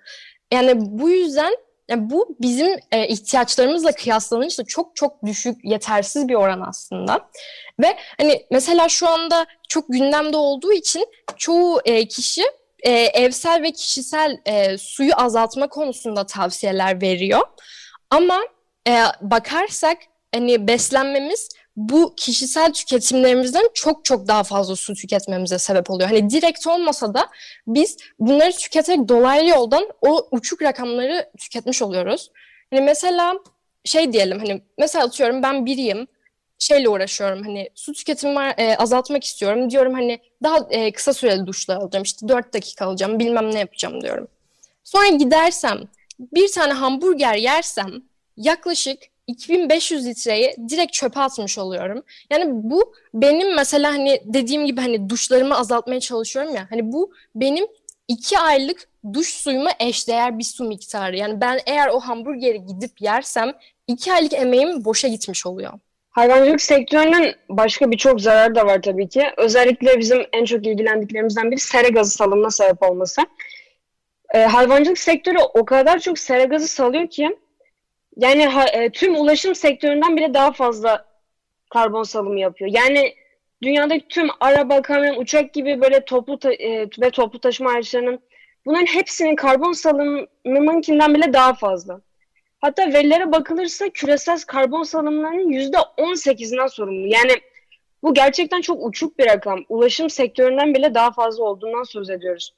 Yani 0.53 0.73
bu 0.77 1.09
yüzden 1.09 1.55
yani 1.89 2.09
bu 2.09 2.37
bizim 2.41 2.79
e, 2.91 3.07
ihtiyaçlarımızla 3.07 3.91
kıyaslanınca 3.91 4.63
çok 4.63 4.95
çok 4.95 5.25
düşük, 5.25 5.57
yetersiz 5.63 6.27
bir 6.27 6.35
oran 6.35 6.63
aslında. 6.67 7.29
Ve 7.81 7.97
hani 8.17 8.45
mesela 8.51 8.89
şu 8.89 9.07
anda 9.09 9.45
çok 9.69 9.85
gündemde 9.89 10.37
olduğu 10.37 10.73
için 10.73 11.05
çoğu 11.37 11.81
e, 11.85 12.07
kişi 12.07 12.43
e, 12.83 12.91
evsel 12.91 13.61
ve 13.61 13.71
kişisel 13.71 14.37
e, 14.45 14.77
suyu 14.77 15.11
azaltma 15.15 15.67
konusunda 15.67 16.25
tavsiyeler 16.25 17.01
veriyor. 17.01 17.41
Ama 18.09 18.39
e, 18.87 19.03
bakarsak 19.21 19.97
hani 20.33 20.67
beslenmemiz 20.67 21.49
bu 21.75 22.13
kişisel 22.17 22.73
tüketimlerimizden 22.73 23.69
çok 23.73 24.05
çok 24.05 24.27
daha 24.27 24.43
fazla 24.43 24.75
su 24.75 24.93
tüketmemize 24.93 25.59
sebep 25.59 25.91
oluyor. 25.91 26.09
Hani 26.09 26.29
direkt 26.29 26.67
olmasa 26.67 27.13
da 27.13 27.27
biz 27.67 27.97
bunları 28.19 28.51
tüketerek 28.51 29.07
dolaylı 29.07 29.49
yoldan 29.49 29.89
o 30.01 30.27
uçuk 30.31 30.61
rakamları 30.61 31.31
tüketmiş 31.37 31.81
oluyoruz. 31.81 32.31
Hani 32.71 32.81
mesela 32.81 33.33
şey 33.85 34.13
diyelim 34.13 34.39
hani 34.39 34.61
mesela 34.77 35.05
atıyorum 35.05 35.43
ben 35.43 35.65
biriyim 35.65 36.07
şeyle 36.59 36.89
uğraşıyorum 36.89 37.43
hani 37.43 37.69
su 37.75 37.93
tüketimi 37.93 38.53
e, 38.57 38.75
azaltmak 38.75 39.23
istiyorum 39.23 39.69
diyorum 39.69 39.93
hani 39.93 40.19
daha 40.43 40.57
e, 40.69 40.91
kısa 40.91 41.13
süreli 41.13 41.47
duşlar 41.47 41.75
alacağım 41.75 42.03
işte 42.03 42.27
4 42.27 42.53
dakika 42.53 42.85
alacağım 42.85 43.19
bilmem 43.19 43.55
ne 43.55 43.59
yapacağım 43.59 44.01
diyorum. 44.01 44.27
Sonra 44.83 45.07
gidersem 45.07 45.81
bir 46.19 46.51
tane 46.51 46.73
hamburger 46.73 47.35
yersem 47.35 47.91
yaklaşık 48.37 48.99
2500 49.27 50.05
litreyi 50.07 50.55
direkt 50.69 50.93
çöpe 50.93 51.19
atmış 51.19 51.57
oluyorum. 51.57 52.03
Yani 52.29 52.45
bu 52.47 52.93
benim 53.13 53.55
mesela 53.55 53.93
hani 53.93 54.21
dediğim 54.25 54.65
gibi 54.65 54.81
hani 54.81 55.09
duşlarımı 55.09 55.57
azaltmaya 55.57 55.99
çalışıyorum 55.99 56.55
ya. 56.55 56.67
Hani 56.69 56.91
bu 56.91 57.13
benim 57.35 57.65
iki 58.07 58.39
aylık 58.39 58.89
duş 59.13 59.27
suyuma 59.33 59.71
eşdeğer 59.79 60.39
bir 60.39 60.43
su 60.43 60.63
miktarı. 60.63 61.17
Yani 61.17 61.41
ben 61.41 61.59
eğer 61.65 61.87
o 61.87 61.99
hamburgeri 61.99 62.65
gidip 62.65 63.01
yersem 63.01 63.51
iki 63.87 64.13
aylık 64.13 64.33
emeğim 64.33 64.85
boşa 64.85 65.07
gitmiş 65.07 65.45
oluyor. 65.45 65.73
Hayvancılık 66.09 66.61
sektörünün 66.61 67.35
başka 67.49 67.91
birçok 67.91 68.21
zararı 68.21 68.55
da 68.55 68.65
var 68.65 68.81
tabii 68.81 69.09
ki. 69.09 69.23
Özellikle 69.37 69.99
bizim 69.99 70.25
en 70.33 70.45
çok 70.45 70.67
ilgilendiklerimizden 70.67 71.51
biri 71.51 71.59
sera 71.59 71.87
gazı 71.87 72.11
salımına 72.11 72.49
sebep 72.49 72.83
olması. 72.83 73.21
Ee, 74.33 74.39
hayvancılık 74.39 74.97
sektörü 74.97 75.37
o 75.53 75.65
kadar 75.65 75.99
çok 75.99 76.19
sera 76.19 76.43
gazı 76.43 76.67
salıyor 76.67 77.07
ki 77.07 77.37
yani 78.17 78.45
ha, 78.45 78.65
e, 78.67 78.89
tüm 78.89 79.15
ulaşım 79.15 79.55
sektöründen 79.55 80.17
bile 80.17 80.33
daha 80.33 80.51
fazla 80.51 81.05
karbon 81.69 82.03
salımı 82.03 82.39
yapıyor. 82.39 82.71
Yani 82.73 83.15
dünyadaki 83.63 84.07
tüm 84.07 84.27
araba, 84.39 84.81
kamyon, 84.81 85.15
uçak 85.15 85.53
gibi 85.53 85.81
böyle 85.81 86.05
toplu 86.05 86.39
ta- 86.39 86.53
e, 86.53 86.89
ve 87.01 87.09
toplu 87.09 87.39
taşıma 87.39 87.71
araçlarının 87.71 88.19
bunların 88.65 88.85
hepsinin 88.85 89.35
karbon 89.35 89.71
salımınınkinden 89.71 91.13
bile 91.13 91.33
daha 91.33 91.53
fazla. 91.53 92.01
Hatta 92.59 92.93
verilere 92.93 93.31
bakılırsa 93.31 93.89
küresel 93.89 94.39
karbon 94.47 94.83
salımlarının 94.83 95.49
yüzde 95.49 95.77
18'inden 95.97 96.67
sorumlu. 96.67 97.07
Yani 97.07 97.31
bu 98.03 98.13
gerçekten 98.13 98.61
çok 98.61 98.85
uçuk 98.85 99.19
bir 99.19 99.25
rakam. 99.25 99.59
Ulaşım 99.69 100.09
sektöründen 100.09 100.73
bile 100.73 100.93
daha 100.93 101.11
fazla 101.11 101.43
olduğundan 101.43 101.83
söz 101.83 102.09
ediyoruz. 102.09 102.53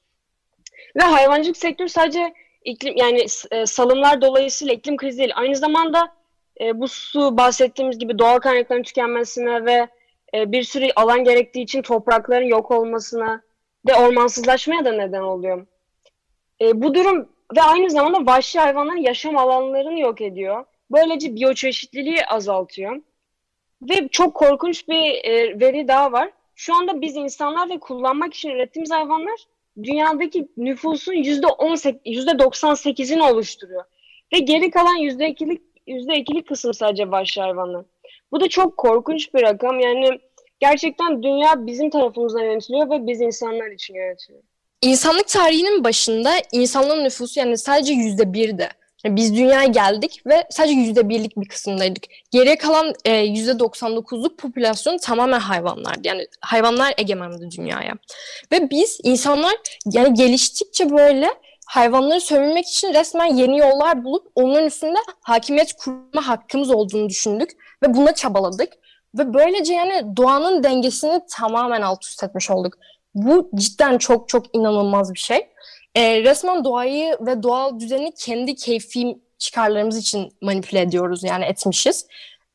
Ve 0.95 1.01
hayvancılık 1.03 1.57
sektörü 1.57 1.89
sadece 1.89 2.33
iklim 2.63 2.97
yani 2.97 3.25
e, 3.51 3.65
salımlar 3.65 4.21
dolayısıyla 4.21 4.73
iklim 4.73 4.97
krizi 4.97 5.17
değil. 5.17 5.31
Aynı 5.35 5.55
zamanda 5.55 6.13
e, 6.61 6.79
bu 6.79 6.87
su 6.87 7.37
bahsettiğimiz 7.37 7.99
gibi 7.99 8.19
doğal 8.19 8.39
kaynakların 8.39 8.83
tükenmesine 8.83 9.65
ve 9.65 9.87
e, 10.33 10.51
bir 10.51 10.63
sürü 10.63 10.89
alan 10.95 11.23
gerektiği 11.23 11.61
için 11.61 11.81
toprakların 11.81 12.45
yok 12.45 12.71
olmasına 12.71 13.41
ve 13.87 13.95
ormansızlaşmaya 13.95 14.85
da 14.85 14.91
neden 14.91 15.21
oluyor. 15.21 15.67
E, 16.61 16.81
bu 16.81 16.93
durum 16.95 17.29
ve 17.57 17.61
aynı 17.61 17.89
zamanda 17.89 18.31
vahşi 18.31 18.59
hayvanların 18.59 18.97
yaşam 18.97 19.37
alanlarını 19.37 19.99
yok 19.99 20.21
ediyor. 20.21 20.65
Böylece 20.91 21.35
biyoçeşitliliği 21.35 22.25
azaltıyor. 22.25 23.01
Ve 23.81 24.07
çok 24.07 24.33
korkunç 24.33 24.87
bir 24.87 25.25
e, 25.25 25.59
veri 25.59 25.87
daha 25.87 26.11
var. 26.11 26.31
Şu 26.55 26.75
anda 26.75 27.01
biz 27.01 27.15
insanlar 27.15 27.69
ve 27.69 27.79
kullanmak 27.79 28.33
için 28.33 28.49
ürettiğimiz 28.49 28.91
hayvanlar 28.91 29.47
dünyadaki 29.83 30.47
nüfusun 30.57 31.13
yüzde 31.13 31.47
yüzde 32.05 32.31
98'ini 32.31 33.31
oluşturuyor. 33.31 33.83
Ve 34.33 34.39
geri 34.39 34.71
kalan 34.71 34.95
yüzde 34.95 35.29
ikilik 35.29 35.61
yüzde 35.87 36.15
ikilik 36.15 36.47
kısım 36.47 36.73
sadece 36.73 37.11
vahşi 37.11 37.41
hayvanlar. 37.41 37.85
Bu 38.31 38.41
da 38.41 38.49
çok 38.49 38.77
korkunç 38.77 39.33
bir 39.33 39.41
rakam. 39.41 39.79
Yani 39.79 40.19
gerçekten 40.59 41.23
dünya 41.23 41.65
bizim 41.65 41.89
tarafımızdan 41.89 42.43
yönetiliyor 42.43 42.89
ve 42.89 43.07
biz 43.07 43.21
insanlar 43.21 43.71
için 43.71 43.95
yönetiliyor. 43.95 44.43
İnsanlık 44.81 45.27
tarihinin 45.27 45.83
başında 45.83 46.31
insanlığın 46.51 47.03
nüfusu 47.03 47.39
yani 47.39 47.57
sadece 47.57 47.93
yüzde 47.93 48.33
birdi. 48.33 48.69
Biz 49.05 49.35
dünyaya 49.35 49.67
geldik 49.67 50.21
ve 50.25 50.43
sadece 50.49 50.73
yüzde 50.73 51.09
birlik 51.09 51.37
bir 51.37 51.47
kısımdaydık. 51.47 52.03
Geriye 52.31 52.57
kalan 52.57 52.93
e, 53.05 53.15
yüzde 53.15 53.51
99'luk 53.51 54.35
popülasyon 54.37 54.97
tamamen 54.97 55.39
hayvanlardı. 55.39 55.99
Yani 56.03 56.27
hayvanlar 56.41 56.93
egemendi 56.97 57.51
dünyaya. 57.57 57.93
Ve 58.51 58.69
biz 58.69 58.99
insanlar 59.03 59.53
yani 59.85 60.13
geliştikçe 60.13 60.89
böyle 60.89 61.29
hayvanları 61.67 62.21
sömürmek 62.21 62.67
için 62.67 62.93
resmen 62.93 63.35
yeni 63.35 63.57
yollar 63.57 64.03
bulup 64.03 64.31
onun 64.35 64.65
üstünde 64.65 64.97
hakimiyet 65.21 65.73
kurma 65.73 66.27
hakkımız 66.27 66.69
olduğunu 66.69 67.09
düşündük 67.09 67.49
ve 67.83 67.93
buna 67.93 68.15
çabaladık. 68.15 68.73
Ve 69.17 69.33
böylece 69.33 69.73
yani 69.73 70.17
doğanın 70.17 70.63
dengesini 70.63 71.21
tamamen 71.29 71.81
alt 71.81 72.05
üst 72.05 72.23
etmiş 72.23 72.49
olduk. 72.49 72.73
Bu 73.15 73.49
cidden 73.55 73.97
çok 73.97 74.29
çok 74.29 74.55
inanılmaz 74.55 75.13
bir 75.13 75.19
şey. 75.19 75.47
E, 75.97 76.23
resmen 76.23 76.63
doğayı 76.63 77.17
ve 77.21 77.43
doğal 77.43 77.79
düzeni 77.79 78.13
kendi 78.15 78.55
keyfi 78.55 79.17
çıkarlarımız 79.37 79.97
için 79.97 80.33
manipüle 80.41 80.81
ediyoruz 80.81 81.23
yani 81.23 81.45
etmişiz. 81.45 82.07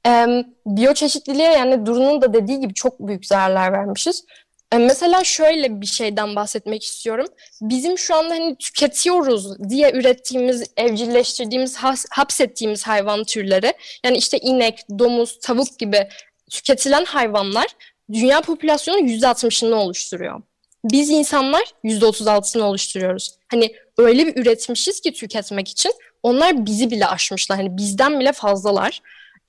E, 0.07 0.27
biyoçeşitliliğe 0.67 1.51
yani 1.51 1.87
Duru'nun 1.87 2.23
da 2.23 2.33
dediği 2.33 2.61
gibi 2.61 2.75
çok 2.75 3.01
büyük 3.01 3.27
zararlar 3.27 3.73
vermişiz. 3.73 4.25
E, 4.73 4.79
mesela 4.79 5.25
şöyle 5.25 5.81
bir 5.81 5.87
şeyden 5.87 6.37
bahsetmek 6.37 6.85
istiyorum. 6.85 7.27
Bizim 7.61 7.99
şu 7.99 8.15
anda 8.15 8.35
hani 8.35 8.57
tüketiyoruz 8.57 9.69
diye 9.71 9.93
ürettiğimiz, 9.93 10.71
evcilleştirdiğimiz, 10.77 11.77
hapsettiğimiz 12.11 12.87
hayvan 12.87 13.25
türleri 13.25 13.73
yani 14.05 14.17
işte 14.17 14.39
inek, 14.39 14.85
domuz, 14.99 15.39
tavuk 15.39 15.79
gibi 15.79 16.09
tüketilen 16.51 17.05
hayvanlar 17.05 17.67
dünya 18.13 18.41
popülasyonunun 18.41 19.07
%60'ını 19.07 19.75
oluşturuyor 19.75 20.43
biz 20.85 21.11
insanlar 21.11 21.63
%36'sını 21.85 22.63
oluşturuyoruz. 22.63 23.35
Hani 23.49 23.75
öyle 23.99 24.27
bir 24.27 24.37
üretmişiz 24.37 25.01
ki 25.01 25.13
tüketmek 25.13 25.69
için 25.69 25.93
onlar 26.23 26.67
bizi 26.67 26.91
bile 26.91 27.07
aşmışlar. 27.07 27.59
Hani 27.59 27.77
bizden 27.77 28.21
bile 28.21 28.33
fazlalar. 28.33 29.01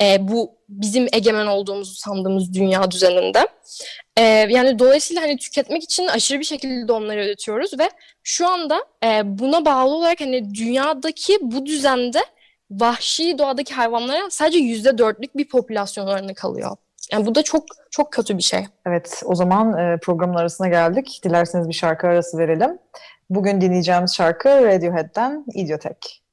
e, 0.01 0.17
bu 0.27 0.55
bizim 0.69 1.07
egemen 1.13 1.47
olduğumuzu 1.47 1.95
sandığımız 1.95 2.53
dünya 2.53 2.91
düzeninde. 2.91 3.47
E, 4.17 4.21
yani 4.23 4.79
dolayısıyla 4.79 5.21
hani 5.23 5.37
tüketmek 5.37 5.83
için 5.83 6.07
aşırı 6.07 6.39
bir 6.39 6.45
şekilde 6.45 6.93
onları 6.93 7.25
üretiyoruz 7.25 7.79
ve 7.79 7.89
şu 8.23 8.47
anda 8.47 8.85
e, 9.03 9.21
buna 9.39 9.65
bağlı 9.65 9.95
olarak 9.95 10.21
hani 10.21 10.55
dünyadaki 10.55 11.37
bu 11.41 11.65
düzende 11.65 12.21
vahşi 12.71 13.37
doğadaki 13.37 13.73
hayvanlara 13.73 14.29
sadece 14.29 14.57
yüzde 14.57 14.97
dörtlük 14.97 15.37
bir 15.37 15.47
popülasyon 15.47 16.07
oranı 16.07 16.33
kalıyor. 16.35 16.77
Yani 17.11 17.25
bu 17.25 17.35
da 17.35 17.43
çok 17.43 17.63
çok 17.91 18.13
kötü 18.13 18.37
bir 18.37 18.43
şey. 18.43 18.65
Evet, 18.85 19.23
o 19.25 19.35
zaman 19.35 19.77
e, 19.77 19.97
programın 19.97 20.35
arasına 20.35 20.67
geldik. 20.67 21.21
Dilerseniz 21.23 21.67
bir 21.67 21.73
şarkı 21.73 22.07
arası 22.07 22.37
verelim. 22.37 22.79
Bugün 23.29 23.61
dinleyeceğimiz 23.61 24.15
şarkı 24.15 24.49
Radiohead'den 24.49 25.45
Idiotek. 25.53 26.23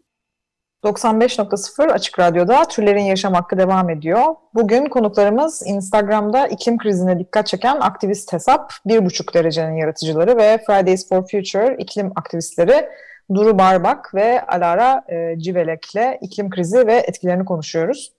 95.0 0.84 1.92
Açık 1.92 2.18
Radyo'da 2.18 2.64
Türlerin 2.64 3.02
Yaşam 3.02 3.34
Hakkı 3.34 3.58
devam 3.58 3.90
ediyor. 3.90 4.24
Bugün 4.54 4.84
konuklarımız 4.84 5.62
Instagram'da 5.66 6.46
iklim 6.46 6.78
krizine 6.78 7.18
dikkat 7.18 7.46
çeken 7.46 7.76
aktivist 7.80 8.32
hesap 8.32 8.72
1,5 8.86 9.34
derecenin 9.34 9.76
yaratıcıları 9.76 10.36
ve 10.36 10.58
Fridays 10.66 11.08
for 11.08 11.20
Future 11.20 11.76
iklim 11.78 12.12
aktivistleri 12.16 12.88
Duru 13.34 13.58
Barbak 13.58 14.14
ve 14.14 14.46
Alara 14.46 15.04
e, 15.08 15.38
Civelek'le 15.38 16.18
iklim 16.20 16.50
krizi 16.50 16.86
ve 16.86 16.94
etkilerini 16.94 17.44
konuşuyoruz. 17.44 18.12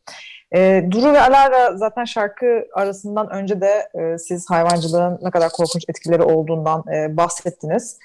E, 0.56 0.86
Duru 0.92 1.14
ve 1.14 1.22
Alara 1.22 1.78
zaten 1.78 2.04
şarkı 2.04 2.66
arasından 2.74 3.30
önce 3.30 3.62
de 3.62 3.90
e, 3.94 4.18
siz 4.18 4.50
hayvancılığın 4.50 5.20
ne 5.22 5.32
kadar 5.32 5.50
korkunç 5.50 5.86
etkileri 5.90 6.24
olduğundan 6.24 6.84
e, 6.94 7.18
bahsettiniz. 7.18 7.98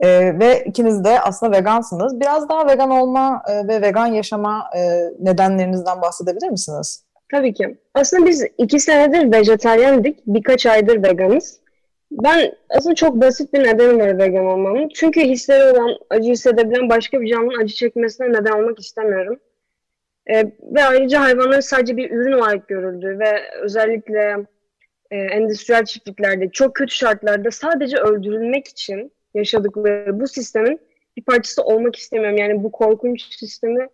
E, 0.00 0.38
ve 0.38 0.64
ikiniz 0.64 1.04
de 1.04 1.20
aslında 1.20 1.56
vegansınız. 1.56 2.20
Biraz 2.20 2.48
daha 2.48 2.66
vegan 2.66 2.90
olma 2.90 3.42
e, 3.48 3.68
ve 3.68 3.82
vegan 3.82 4.06
yaşama 4.06 4.70
e, 4.76 4.80
nedenlerinizden 5.18 6.02
bahsedebilir 6.02 6.48
misiniz? 6.48 7.04
Tabii 7.32 7.54
ki. 7.54 7.76
Aslında 7.94 8.26
biz 8.26 8.44
iki 8.58 8.80
senedir 8.80 9.32
vejetaryendik. 9.32 10.18
Birkaç 10.26 10.66
aydır 10.66 11.02
veganız. 11.02 11.60
Ben 12.10 12.52
aslında 12.70 12.94
çok 12.94 13.20
basit 13.20 13.52
bir 13.52 13.64
neden 13.64 14.00
var 14.00 14.18
vegan 14.18 14.46
olmamın. 14.46 14.88
Çünkü 14.94 15.20
hisleri 15.20 15.72
olan, 15.72 15.96
acı 16.10 16.30
hissedebilen 16.30 16.88
başka 16.88 17.20
bir 17.20 17.30
canlının 17.30 17.62
acı 17.62 17.74
çekmesine 17.74 18.28
neden 18.28 18.52
olmak 18.52 18.78
istemiyorum. 18.78 19.38
Ee, 20.30 20.52
ve 20.62 20.84
ayrıca 20.84 21.20
hayvanların 21.20 21.60
sadece 21.60 21.96
bir 21.96 22.10
ürün 22.10 22.32
olarak 22.32 22.68
görüldüğü 22.68 23.18
ve 23.18 23.50
özellikle 23.62 24.36
e, 25.10 25.16
endüstriyel 25.16 25.84
çiftliklerde 25.84 26.50
çok 26.50 26.74
kötü 26.74 26.94
şartlarda 26.94 27.50
sadece 27.50 27.96
öldürülmek 27.96 28.68
için 28.68 29.12
yaşadıkları 29.34 30.20
bu 30.20 30.28
sistemin 30.28 30.80
bir 31.16 31.22
parçası 31.22 31.62
olmak 31.62 31.96
istemiyorum. 31.96 32.38
Yani 32.38 32.62
bu 32.62 32.72
korkunç 32.72 33.22
sistemi 33.22 33.88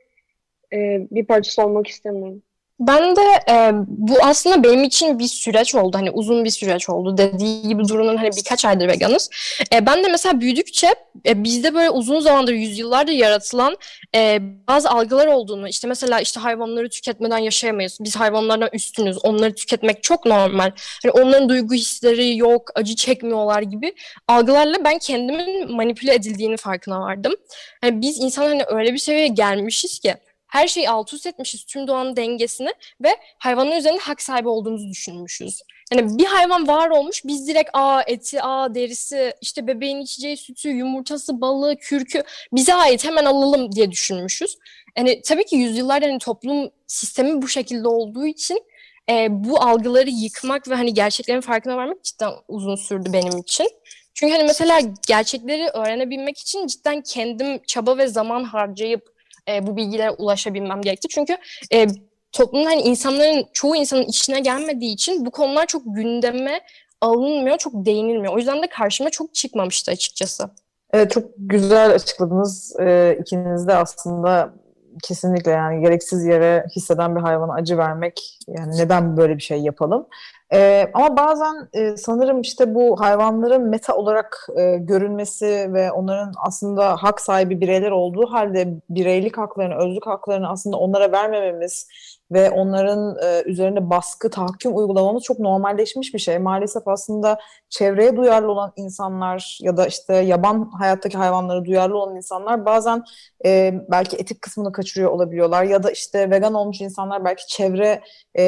e, 0.72 1.06
bir 1.10 1.26
parçası 1.26 1.62
olmak 1.62 1.86
istemiyorum. 1.86 2.42
Ben 2.80 3.16
de 3.16 3.20
e, 3.50 3.72
bu 3.86 4.14
aslında 4.22 4.62
benim 4.62 4.84
için 4.84 5.18
bir 5.18 5.26
süreç 5.26 5.74
oldu. 5.74 5.98
Hani 5.98 6.10
uzun 6.10 6.44
bir 6.44 6.50
süreç 6.50 6.88
oldu. 6.88 7.18
Dediği 7.18 7.68
gibi 7.68 7.88
Duru'nun 7.88 8.16
hani 8.16 8.30
birkaç 8.36 8.64
aydır 8.64 8.88
veganız. 8.88 9.30
E, 9.72 9.86
ben 9.86 10.04
de 10.04 10.08
mesela 10.08 10.40
büyüdükçe 10.40 10.94
e, 11.26 11.44
bizde 11.44 11.74
böyle 11.74 11.90
uzun 11.90 12.20
zamandır, 12.20 12.52
yüzyıllardır 12.52 13.12
yaratılan 13.12 13.76
e, 14.14 14.38
bazı 14.68 14.90
algılar 14.90 15.26
olduğunu, 15.26 15.68
işte 15.68 15.88
mesela 15.88 16.20
işte 16.20 16.40
hayvanları 16.40 16.90
tüketmeden 16.90 17.38
yaşayamayız. 17.38 17.98
Biz 18.00 18.16
hayvanlardan 18.16 18.68
üstünüz. 18.72 19.24
Onları 19.24 19.54
tüketmek 19.54 20.02
çok 20.02 20.26
normal. 20.26 20.72
Hani 21.02 21.12
onların 21.12 21.48
duygu 21.48 21.74
hisleri 21.74 22.36
yok, 22.36 22.70
acı 22.74 22.96
çekmiyorlar 22.96 23.62
gibi 23.62 23.94
algılarla 24.28 24.84
ben 24.84 24.98
kendimin 24.98 25.72
manipüle 25.72 26.14
edildiğini 26.14 26.56
farkına 26.56 27.00
vardım. 27.00 27.32
Hani 27.80 28.02
biz 28.02 28.18
insan 28.18 28.46
hani 28.46 28.62
öyle 28.66 28.92
bir 28.92 28.98
seviyeye 28.98 29.28
gelmişiz 29.28 29.98
ki 29.98 30.14
her 30.56 30.68
şeyi 30.68 30.90
alt 30.90 31.12
üst 31.12 31.26
etmişiz 31.26 31.64
tüm 31.64 31.86
doğanın 31.86 32.16
dengesini 32.16 32.72
ve 33.02 33.16
hayvanın 33.38 33.70
üzerinde 33.70 34.00
hak 34.00 34.22
sahibi 34.22 34.48
olduğumuzu 34.48 34.88
düşünmüşüz. 34.88 35.62
Yani 35.92 36.18
bir 36.18 36.24
hayvan 36.24 36.68
var 36.68 36.90
olmuş 36.90 37.22
biz 37.24 37.48
direkt 37.48 37.70
a 37.72 38.02
eti, 38.06 38.42
a 38.42 38.74
derisi, 38.74 39.32
işte 39.40 39.66
bebeğin 39.66 40.00
içeceği 40.00 40.36
sütü, 40.36 40.68
yumurtası, 40.68 41.40
balığı, 41.40 41.76
kürkü 41.76 42.22
bize 42.52 42.74
ait 42.74 43.04
hemen 43.04 43.24
alalım 43.24 43.72
diye 43.72 43.90
düşünmüşüz. 43.90 44.58
Yani 44.96 45.22
tabii 45.22 45.44
ki 45.46 45.56
yüzyıllardır 45.56 46.08
hani 46.08 46.18
toplum 46.18 46.70
sistemi 46.86 47.42
bu 47.42 47.48
şekilde 47.48 47.88
olduğu 47.88 48.26
için 48.26 48.62
e, 49.10 49.26
bu 49.30 49.60
algıları 49.62 50.10
yıkmak 50.10 50.68
ve 50.68 50.74
hani 50.74 50.94
gerçeklerin 50.94 51.40
farkına 51.40 51.76
varmak 51.76 52.04
cidden 52.04 52.32
uzun 52.48 52.76
sürdü 52.76 53.12
benim 53.12 53.38
için. 53.38 53.68
Çünkü 54.14 54.32
hani 54.32 54.44
mesela 54.44 54.80
gerçekleri 55.06 55.68
öğrenebilmek 55.68 56.38
için 56.38 56.66
cidden 56.66 57.02
kendim 57.02 57.62
çaba 57.66 57.98
ve 57.98 58.06
zaman 58.06 58.44
harcayıp 58.44 59.15
e, 59.48 59.66
bu 59.66 59.76
bilgilere 59.76 60.10
ulaşabilmem 60.10 60.80
gerekti. 60.80 61.08
Çünkü 61.08 61.36
e, 61.72 61.86
toplumun 62.32 62.64
hani 62.64 62.80
insanların 62.80 63.46
çoğu 63.52 63.76
insanın 63.76 64.02
içine 64.02 64.40
gelmediği 64.40 64.92
için 64.94 65.26
bu 65.26 65.30
konular 65.30 65.66
çok 65.66 65.82
gündeme 65.86 66.60
alınmıyor, 67.00 67.58
çok 67.58 67.72
değinilmiyor. 67.74 68.34
O 68.34 68.38
yüzden 68.38 68.62
de 68.62 68.66
karşıma 68.66 69.10
çok 69.10 69.34
çıkmamıştı 69.34 69.90
açıkçası. 69.90 70.50
Evet 70.92 71.10
çok 71.10 71.24
güzel 71.36 71.94
açıkladınız. 71.94 72.76
Ee, 72.80 73.18
ikiniz 73.20 73.66
de 73.66 73.74
aslında 73.74 74.54
kesinlikle 75.02 75.50
yani 75.50 75.80
gereksiz 75.80 76.24
yere 76.24 76.64
hisseden 76.76 77.16
bir 77.16 77.20
hayvana 77.20 77.54
acı 77.54 77.78
vermek 77.78 78.38
yani 78.48 78.78
neden 78.78 79.16
böyle 79.16 79.36
bir 79.36 79.42
şey 79.42 79.58
yapalım? 79.58 80.06
Ee, 80.52 80.90
ama 80.94 81.16
bazen 81.16 81.68
e, 81.72 81.96
sanırım 81.96 82.40
işte 82.40 82.74
bu 82.74 83.00
hayvanların 83.00 83.62
meta 83.62 83.96
olarak 83.96 84.48
e, 84.56 84.76
görünmesi 84.76 85.46
ve 85.72 85.92
onların 85.92 86.32
aslında 86.36 86.96
hak 86.96 87.20
sahibi 87.20 87.60
bireyler 87.60 87.90
olduğu 87.90 88.26
halde 88.26 88.68
bireylik 88.90 89.38
haklarını, 89.38 89.74
özlük 89.74 90.06
haklarını 90.06 90.48
aslında 90.48 90.76
onlara 90.76 91.12
vermememiz 91.12 91.88
ve 92.32 92.50
onların 92.50 93.16
e, 93.22 93.42
üzerinde 93.46 93.90
baskı, 93.90 94.30
tahakküm 94.30 94.76
uygulamamız 94.76 95.22
çok 95.22 95.38
normalleşmiş 95.38 96.14
bir 96.14 96.18
şey. 96.18 96.38
Maalesef 96.38 96.88
aslında 96.88 97.38
çevreye 97.68 98.16
duyarlı 98.16 98.52
olan 98.52 98.72
insanlar 98.76 99.58
ya 99.62 99.76
da 99.76 99.86
işte 99.86 100.14
yaban 100.14 100.70
hayattaki 100.78 101.18
hayvanlara 101.18 101.64
duyarlı 101.64 101.98
olan 101.98 102.16
insanlar 102.16 102.66
bazen 102.66 103.04
e, 103.44 103.74
belki 103.90 104.16
etik 104.16 104.42
kısmını 104.42 104.72
kaçırıyor 104.72 105.10
olabiliyorlar 105.10 105.64
ya 105.64 105.82
da 105.82 105.90
işte 105.90 106.30
vegan 106.30 106.54
olmuş 106.54 106.80
insanlar 106.80 107.24
belki 107.24 107.46
çevre 107.46 108.00
e, 108.34 108.44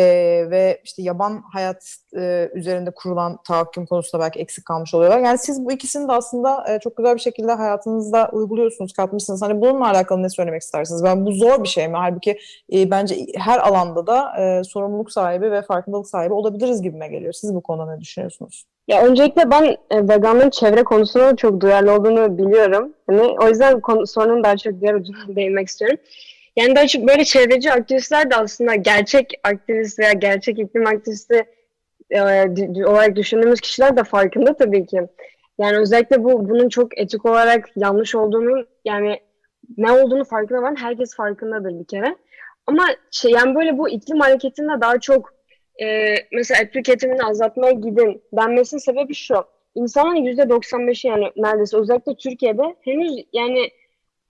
ve 0.51 0.81
işte 0.85 1.03
yaban 1.03 1.43
hayat 1.53 1.97
e, 2.17 2.51
üzerinde 2.55 2.91
kurulan 2.91 3.39
tahakküm 3.47 3.87
konusunda 3.87 4.25
belki 4.25 4.41
eksik 4.41 4.65
kalmış 4.65 4.95
oluyorlar. 4.95 5.19
Yani 5.19 5.39
siz 5.39 5.65
bu 5.65 5.73
ikisini 5.73 6.09
de 6.09 6.13
aslında 6.13 6.75
e, 6.75 6.81
çok 6.81 6.97
güzel 6.97 7.15
bir 7.15 7.21
şekilde 7.21 7.53
hayatınızda 7.53 8.31
uyguluyorsunuz, 8.33 8.93
katmışsınız. 8.93 9.43
Hani 9.43 9.61
bununla 9.61 9.91
alakalı 9.91 10.23
ne 10.23 10.29
söylemek 10.29 10.63
istersiniz? 10.63 11.05
Ben 11.05 11.27
bu 11.27 11.33
zor 11.33 11.63
bir 11.63 11.69
şey 11.69 11.89
mi? 11.89 11.97
Halbuki 11.97 12.39
e, 12.73 12.91
bence 12.91 13.27
her 13.37 13.68
alanda 13.69 14.07
da 14.07 14.33
e, 14.39 14.65
sorumluluk 14.65 15.13
sahibi 15.13 15.53
ve 15.53 15.63
farkındalık 15.63 16.09
sahibi 16.09 16.33
olabiliriz 16.33 16.83
gibime 16.83 17.09
geliyor. 17.09 17.33
Siz 17.33 17.55
bu 17.55 17.61
konuda 17.61 17.95
ne 17.95 18.01
düşünüyorsunuz? 18.01 18.65
Ya 18.89 19.03
öncelikle 19.03 19.51
ben 19.51 19.77
e, 19.91 20.09
veganlığın 20.09 20.51
çevre 20.51 20.85
konusunda 20.85 21.37
çok 21.37 21.61
duyarlı 21.61 21.93
olduğunu 21.93 22.39
biliyorum. 22.39 22.95
Hani 23.07 23.21
o 23.21 23.49
yüzden 23.49 23.81
konu, 23.81 24.07
sorunun 24.07 24.45
daha 24.45 24.57
çok 24.57 24.81
diğer 24.81 24.95
ucuna 24.95 25.17
değinmek 25.37 25.69
istiyorum. 25.69 25.97
Yani 26.57 26.77
daha 26.77 26.87
çok 26.87 27.09
böyle 27.09 27.25
çevreci 27.25 27.73
aktivistler 27.73 28.31
de 28.31 28.37
aslında 28.37 28.75
gerçek 28.75 29.41
aktivist 29.45 29.99
veya 29.99 30.13
gerçek 30.13 30.59
iklim 30.59 30.87
aktivisti 30.87 31.45
e, 32.11 32.21
olarak 32.85 33.17
düşündüğümüz 33.17 33.61
kişiler 33.61 33.97
de 33.97 34.05
farkında 34.05 34.57
tabii 34.57 34.87
ki. 34.87 35.01
Yani 35.59 35.79
özellikle 35.79 36.25
bu 36.25 36.49
bunun 36.49 36.69
çok 36.69 36.99
etik 36.99 37.27
olarak 37.27 37.69
yanlış 37.77 38.15
olduğunu 38.15 38.67
yani 38.85 39.21
ne 39.79 39.93
olduğunu 39.93 40.25
farkında 40.25 40.63
var. 40.63 40.75
Herkes 40.77 41.17
farkındadır 41.17 41.79
bir 41.79 41.85
kere. 41.85 42.17
Ama 42.69 42.87
şey 43.11 43.31
yani 43.31 43.55
böyle 43.55 43.79
bu 43.79 43.89
iklim 43.89 44.21
hareketinde 44.21 44.81
daha 44.81 45.01
çok 45.01 45.35
e, 45.83 46.15
mesela 46.33 46.63
et 46.63 46.73
tüketimini 46.73 47.23
azaltmaya 47.23 47.73
gidin 47.73 48.23
denmesinin 48.33 48.81
sebebi 48.81 49.15
şu. 49.15 49.45
İnsanların 49.75 50.25
%95'i 50.25 51.09
yani 51.09 51.33
neredeyse 51.37 51.77
özellikle 51.77 52.15
Türkiye'de 52.15 52.77
henüz 52.81 53.25
yani 53.33 53.61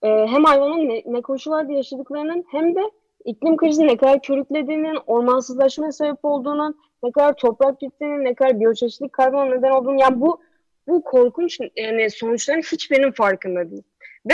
e, 0.01 0.07
hem 0.07 0.43
hayvanın 0.43 0.89
ne, 0.89 1.03
ne 1.05 1.21
koşullarda 1.21 1.73
yaşadıklarının 1.73 2.45
hem 2.51 2.75
de 2.75 2.81
iklim 3.25 3.57
krizi 3.57 3.87
ne 3.87 3.97
kadar 3.97 4.21
körüklediğinin, 4.21 4.97
ormansızlaşmaya 5.07 5.91
sebep 5.91 6.25
olduğunun, 6.25 6.75
ne 7.03 7.11
kadar 7.11 7.33
toprak 7.33 7.79
gittiğinin, 7.79 8.25
ne 8.25 8.33
kadar 8.33 8.59
biyoçeşitlik 8.59 9.13
kaybına 9.13 9.45
neden 9.45 9.71
olduğunu 9.71 10.01
yani 10.01 10.21
bu 10.21 10.41
bu 10.87 11.03
korkunç 11.03 11.59
yani 11.75 12.09
sonuçların 12.09 12.61
hiçbirinin 12.61 13.11
farkında 13.11 13.71
değil. 13.71 13.83
Ve 14.29 14.33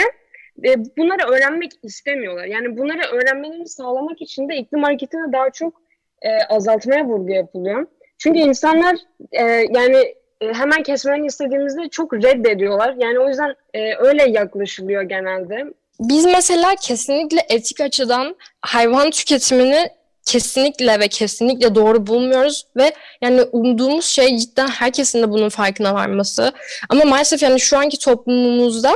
e, 0.64 0.96
bunları 0.96 1.30
öğrenmek 1.30 1.72
istemiyorlar. 1.82 2.44
Yani 2.44 2.76
bunları 2.76 3.06
öğrenmelerini 3.12 3.68
sağlamak 3.68 4.22
için 4.22 4.48
de 4.48 4.56
iklim 4.56 4.82
hareketine 4.82 5.32
daha 5.32 5.50
çok 5.50 5.82
e, 6.22 6.42
azaltmaya 6.42 7.04
vurgu 7.04 7.30
yapılıyor. 7.30 7.86
Çünkü 8.18 8.38
insanlar 8.38 8.96
e, 9.32 9.42
yani 9.70 10.14
e, 10.40 10.52
hemen 10.52 10.82
kesmelerini 10.82 11.26
istediğimizde 11.26 11.88
çok 11.88 12.14
reddediyorlar. 12.14 12.94
Yani 12.98 13.18
o 13.18 13.28
yüzden 13.28 13.54
e, 13.74 13.94
öyle 13.96 14.30
yaklaşılıyor 14.30 15.02
genelde. 15.02 15.64
Biz 16.00 16.24
mesela 16.24 16.74
kesinlikle 16.82 17.40
etik 17.48 17.80
açıdan 17.80 18.36
hayvan 18.60 19.10
tüketimini 19.10 19.88
kesinlikle 20.26 21.00
ve 21.00 21.08
kesinlikle 21.08 21.74
doğru 21.74 22.06
bulmuyoruz 22.06 22.66
ve 22.76 22.92
yani 23.22 23.42
umduğumuz 23.42 24.04
şey 24.04 24.36
cidden 24.36 24.68
herkesin 24.68 25.22
de 25.22 25.30
bunun 25.30 25.48
farkına 25.48 25.94
varması. 25.94 26.52
Ama 26.88 27.04
maalesef 27.04 27.42
yani 27.42 27.60
şu 27.60 27.78
anki 27.78 27.98
toplumumuzda 27.98 28.94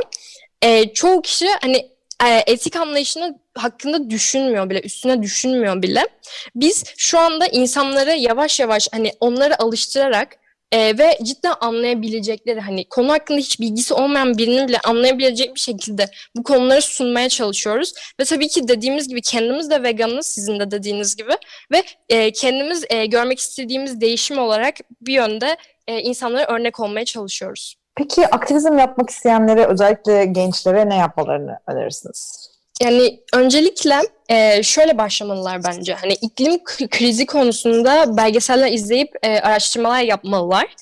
e, 0.61 0.93
çoğu 0.93 1.21
kişi 1.21 1.47
hani 1.61 1.91
e, 2.25 2.43
etik 2.47 2.75
anlayışını 2.75 3.39
hakkında 3.55 4.09
düşünmüyor 4.09 4.69
bile, 4.69 4.81
üstüne 4.81 5.21
düşünmüyor 5.21 5.81
bile. 5.81 6.07
Biz 6.55 6.83
şu 6.97 7.19
anda 7.19 7.47
insanları 7.47 8.11
yavaş 8.11 8.59
yavaş 8.59 8.87
hani 8.91 9.11
onları 9.19 9.61
alıştırarak 9.61 10.41
e, 10.71 10.97
ve 10.97 11.17
cidden 11.23 11.53
anlayabilecekleri 11.61 12.59
hani 12.59 12.85
konu 12.89 13.11
hakkında 13.11 13.39
hiç 13.39 13.59
bilgisi 13.59 13.93
olmayan 13.93 14.37
birinin 14.37 14.67
bile 14.67 14.79
anlayabilecek 14.79 15.55
bir 15.55 15.59
şekilde 15.59 16.05
bu 16.35 16.43
konuları 16.43 16.81
sunmaya 16.81 17.29
çalışıyoruz. 17.29 17.93
Ve 18.19 18.25
tabii 18.25 18.47
ki 18.47 18.67
dediğimiz 18.67 19.07
gibi 19.07 19.21
kendimiz 19.21 19.69
de 19.69 19.83
veganız 19.83 20.25
sizin 20.25 20.59
de 20.59 20.71
dediğiniz 20.71 21.15
gibi 21.15 21.31
ve 21.71 21.83
e, 22.09 22.31
kendimiz 22.31 22.83
e, 22.89 23.05
görmek 23.05 23.39
istediğimiz 23.39 24.01
değişim 24.01 24.37
olarak 24.37 24.75
bir 25.01 25.13
yönde 25.13 25.57
e, 25.87 25.99
insanlara 25.99 26.45
örnek 26.45 26.79
olmaya 26.79 27.05
çalışıyoruz. 27.05 27.80
Peki 27.95 28.27
aktivizm 28.27 28.77
yapmak 28.77 29.09
isteyenlere 29.09 29.65
özellikle 29.65 30.25
gençlere 30.25 30.89
ne 30.89 30.95
yapmalarını 30.95 31.59
önerirsiniz? 31.67 32.51
Yani 32.81 33.19
öncelikle 33.33 33.95
e, 34.29 34.63
şöyle 34.63 34.97
başlamalılar 34.97 35.63
bence. 35.63 35.93
Hani 35.93 36.13
iklim 36.13 36.63
krizi 36.63 37.25
konusunda 37.25 38.17
belgeseller 38.17 38.71
izleyip 38.71 39.11
e, 39.23 39.39
araştırmalar 39.39 40.01
yapmalılar. 40.01 40.75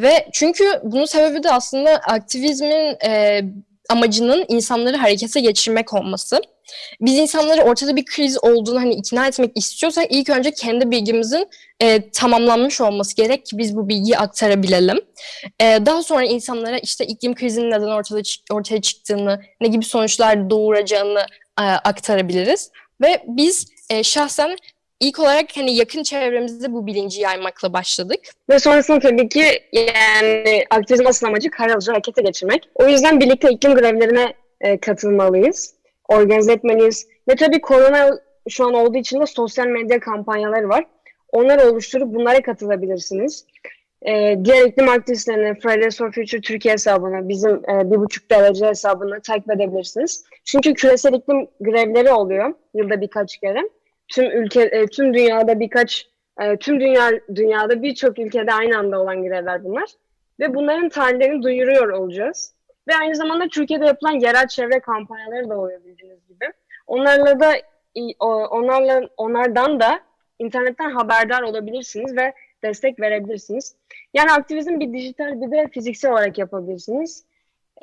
Ve 0.00 0.28
çünkü 0.32 0.64
bunun 0.82 1.04
sebebi 1.04 1.42
de 1.42 1.52
aslında 1.52 1.90
aktivizmin 1.90 2.96
e, 3.06 3.42
amacının 3.88 4.44
insanları 4.48 4.96
harekete 4.96 5.40
geçirmek 5.40 5.94
olması. 5.94 6.40
Biz 7.00 7.18
insanları 7.18 7.62
ortada 7.62 7.96
bir 7.96 8.04
kriz 8.04 8.44
olduğunu 8.44 8.80
hani 8.80 8.94
ikna 8.94 9.26
etmek 9.26 9.52
istiyorsak 9.54 10.06
ilk 10.10 10.30
önce 10.30 10.50
kendi 10.50 10.90
bilgimizin 10.90 11.48
e, 11.80 12.10
tamamlanmış 12.10 12.80
olması 12.80 13.16
gerek 13.16 13.46
ki 13.46 13.58
biz 13.58 13.76
bu 13.76 13.88
bilgiyi 13.88 14.18
aktarabilelim. 14.18 15.00
E, 15.60 15.64
daha 15.86 16.02
sonra 16.02 16.24
insanlara 16.24 16.78
işte 16.78 17.06
iklim 17.06 17.34
krizinin 17.34 17.70
neden 17.70 17.88
ortada 17.88 18.20
ortaya 18.52 18.80
çıktığını, 18.80 19.40
ne 19.60 19.68
gibi 19.68 19.84
sonuçlar 19.84 20.50
doğuracağını 20.50 21.26
e, 21.60 21.62
aktarabiliriz. 21.62 22.70
Ve 23.00 23.22
biz 23.26 23.66
e, 23.90 24.02
şahsen 24.02 24.56
ilk 25.00 25.18
olarak 25.18 25.56
hani 25.56 25.76
yakın 25.76 26.02
çevremizde 26.02 26.72
bu 26.72 26.86
bilinci 26.86 27.20
yaymakla 27.20 27.72
başladık. 27.72 28.20
Ve 28.50 28.58
sonrasında 28.58 28.98
tabii 28.98 29.28
ki 29.28 29.44
yani 29.72 30.64
aktivizm 30.70 31.06
asıl 31.06 31.26
amacı 31.26 31.50
kararlıca 31.50 31.92
harekete 31.92 32.22
geçirmek. 32.22 32.68
O 32.74 32.88
yüzden 32.88 33.20
birlikte 33.20 33.50
iklim 33.50 33.74
grevlerine 33.74 34.34
e, 34.60 34.80
katılmalıyız, 34.80 35.74
organize 36.08 36.52
etmeliyiz. 36.52 37.08
Ve 37.28 37.36
tabii 37.36 37.60
korona 37.60 38.18
şu 38.48 38.66
an 38.66 38.74
olduğu 38.74 38.98
için 38.98 39.20
de 39.20 39.26
sosyal 39.26 39.66
medya 39.66 40.00
kampanyaları 40.00 40.68
var. 40.68 40.84
Onları 41.32 41.70
oluşturup 41.70 42.14
bunlara 42.14 42.42
katılabilirsiniz. 42.42 43.44
Ee, 44.02 44.38
diğer 44.44 44.66
iklim 44.66 44.88
aktivistlerini 44.88 45.60
Fridays 45.60 45.98
for 45.98 46.12
Future 46.12 46.40
Türkiye 46.40 46.74
hesabını, 46.74 47.28
bizim 47.28 47.50
e, 47.50 47.90
bir 47.90 47.96
buçuk 47.96 48.30
derece 48.30 48.66
hesabını 48.66 49.20
takip 49.20 49.50
edebilirsiniz. 49.50 50.24
Çünkü 50.44 50.74
küresel 50.74 51.12
iklim 51.12 51.48
grevleri 51.60 52.12
oluyor 52.12 52.54
yılda 52.74 53.00
birkaç 53.00 53.36
kere. 53.36 53.60
Tüm 54.08 54.42
ülke, 54.42 54.62
e, 54.62 54.86
tüm 54.86 55.14
dünyada 55.14 55.60
birkaç, 55.60 56.08
e, 56.40 56.56
tüm 56.56 56.80
dünya 56.80 57.10
dünyada 57.34 57.82
birçok 57.82 58.18
ülkede 58.18 58.52
aynı 58.52 58.78
anda 58.78 59.00
olan 59.00 59.22
grevler 59.22 59.64
bunlar. 59.64 59.90
Ve 60.40 60.54
bunların 60.54 60.88
tarihlerini 60.88 61.42
duyuruyor 61.42 61.88
olacağız. 61.88 62.54
Ve 62.88 62.96
aynı 62.96 63.14
zamanda 63.14 63.48
Türkiye'de 63.48 63.86
yapılan 63.86 64.20
yerel 64.20 64.48
çevre 64.48 64.80
kampanyaları 64.80 65.50
da 65.50 65.58
oluyor 65.58 65.84
bildiğiniz 65.84 66.26
gibi. 66.28 66.44
Onlarla 66.86 67.40
da 67.40 67.52
onlarla 68.50 69.08
onlardan 69.16 69.80
da 69.80 70.00
internetten 70.38 70.90
haberdar 70.90 71.42
olabilirsiniz 71.42 72.16
ve 72.16 72.32
destek 72.62 73.00
verebilirsiniz. 73.00 73.76
Yani 74.14 74.32
aktivizm 74.32 74.80
bir 74.80 74.92
dijital 74.92 75.40
bir 75.40 75.50
de 75.50 75.68
fiziksel 75.68 76.12
olarak 76.12 76.38
yapabilirsiniz. 76.38 77.24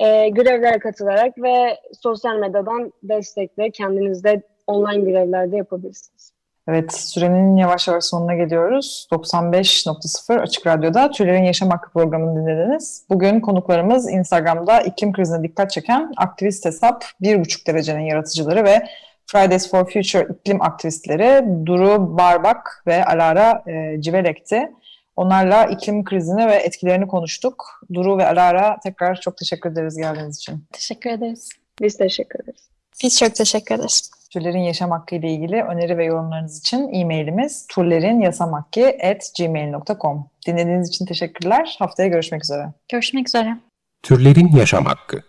E, 0.00 0.28
grevlere 0.28 0.78
katılarak 0.78 1.38
ve 1.38 1.80
sosyal 2.00 2.36
medyadan 2.36 2.92
destekle 3.02 3.70
kendinizde 3.70 4.42
online 4.66 5.10
grevlerde 5.10 5.56
yapabilirsiniz. 5.56 6.34
Evet, 6.68 6.94
sürenin 6.94 7.56
yavaş 7.56 7.88
yavaş 7.88 8.04
sonuna 8.04 8.34
geliyoruz. 8.34 9.08
95.0 9.12 10.40
Açık 10.40 10.66
Radyo'da 10.66 11.10
Türlerin 11.10 11.42
Yaşam 11.42 11.70
Hakkı 11.70 11.90
programını 11.90 12.40
dinlediniz. 12.40 13.04
Bugün 13.10 13.40
konuklarımız 13.40 14.10
Instagram'da 14.10 14.80
iklim 14.80 15.12
krizine 15.12 15.42
dikkat 15.42 15.70
çeken 15.70 16.12
aktivist 16.16 16.64
hesap 16.64 17.04
1,5 17.22 17.66
derecenin 17.66 18.02
yaratıcıları 18.02 18.64
ve 18.64 18.86
Fridays 19.26 19.70
for 19.70 19.84
Future 19.84 20.28
iklim 20.40 20.62
aktivistleri 20.62 21.44
Duru 21.66 22.18
Barbak 22.18 22.82
ve 22.86 23.04
Alara 23.04 23.62
e, 23.66 24.00
Civelek'ti. 24.00 24.72
Onlarla 25.16 25.64
iklim 25.64 26.04
krizini 26.04 26.46
ve 26.46 26.54
etkilerini 26.54 27.06
konuştuk. 27.06 27.80
Duru 27.94 28.18
ve 28.18 28.26
Alara 28.26 28.78
tekrar 28.82 29.20
çok 29.20 29.36
teşekkür 29.36 29.70
ederiz 29.70 29.96
geldiğiniz 29.96 30.36
için. 30.36 30.64
Teşekkür 30.72 31.10
ederiz. 31.10 31.48
Biz 31.80 31.96
teşekkür 31.96 32.40
ederiz. 32.44 32.68
Biz 33.02 33.18
çok 33.18 33.34
teşekkür 33.34 33.74
ederiz. 33.74 34.10
Türlerin 34.34 34.58
yaşam 34.58 34.90
hakkı 34.90 35.14
ile 35.14 35.30
ilgili 35.30 35.62
öneri 35.62 35.98
ve 35.98 36.04
yorumlarınız 36.04 36.58
için 36.58 36.92
e-mailimiz 36.92 37.66
turlerinyasamakki.gmail.com 37.66 40.26
Dinlediğiniz 40.46 40.88
için 40.88 41.06
teşekkürler. 41.06 41.76
Haftaya 41.78 42.08
görüşmek 42.08 42.44
üzere. 42.44 42.72
Görüşmek 42.92 43.28
üzere. 43.28 43.58
Türlerin 44.02 44.56
Yaşam 44.56 44.84
Hakkı 44.84 45.22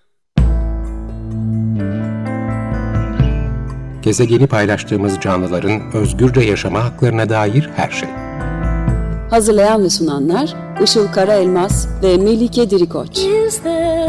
Gezegeni 4.01 4.47
paylaştığımız 4.47 5.19
canlıların 5.19 5.81
özgürce 5.93 6.41
yaşama 6.41 6.83
haklarına 6.83 7.29
dair 7.29 7.69
her 7.75 7.89
şey. 7.89 8.09
Hazırlayan 9.29 9.83
ve 9.83 9.89
sunanlar 9.89 10.55
Işıl 10.83 11.07
Karaelmaz 11.07 11.87
ve 12.03 12.17
Melike 12.17 12.69
Dirikoç. 12.69 13.19
Is 13.19 13.63
there 13.63 14.05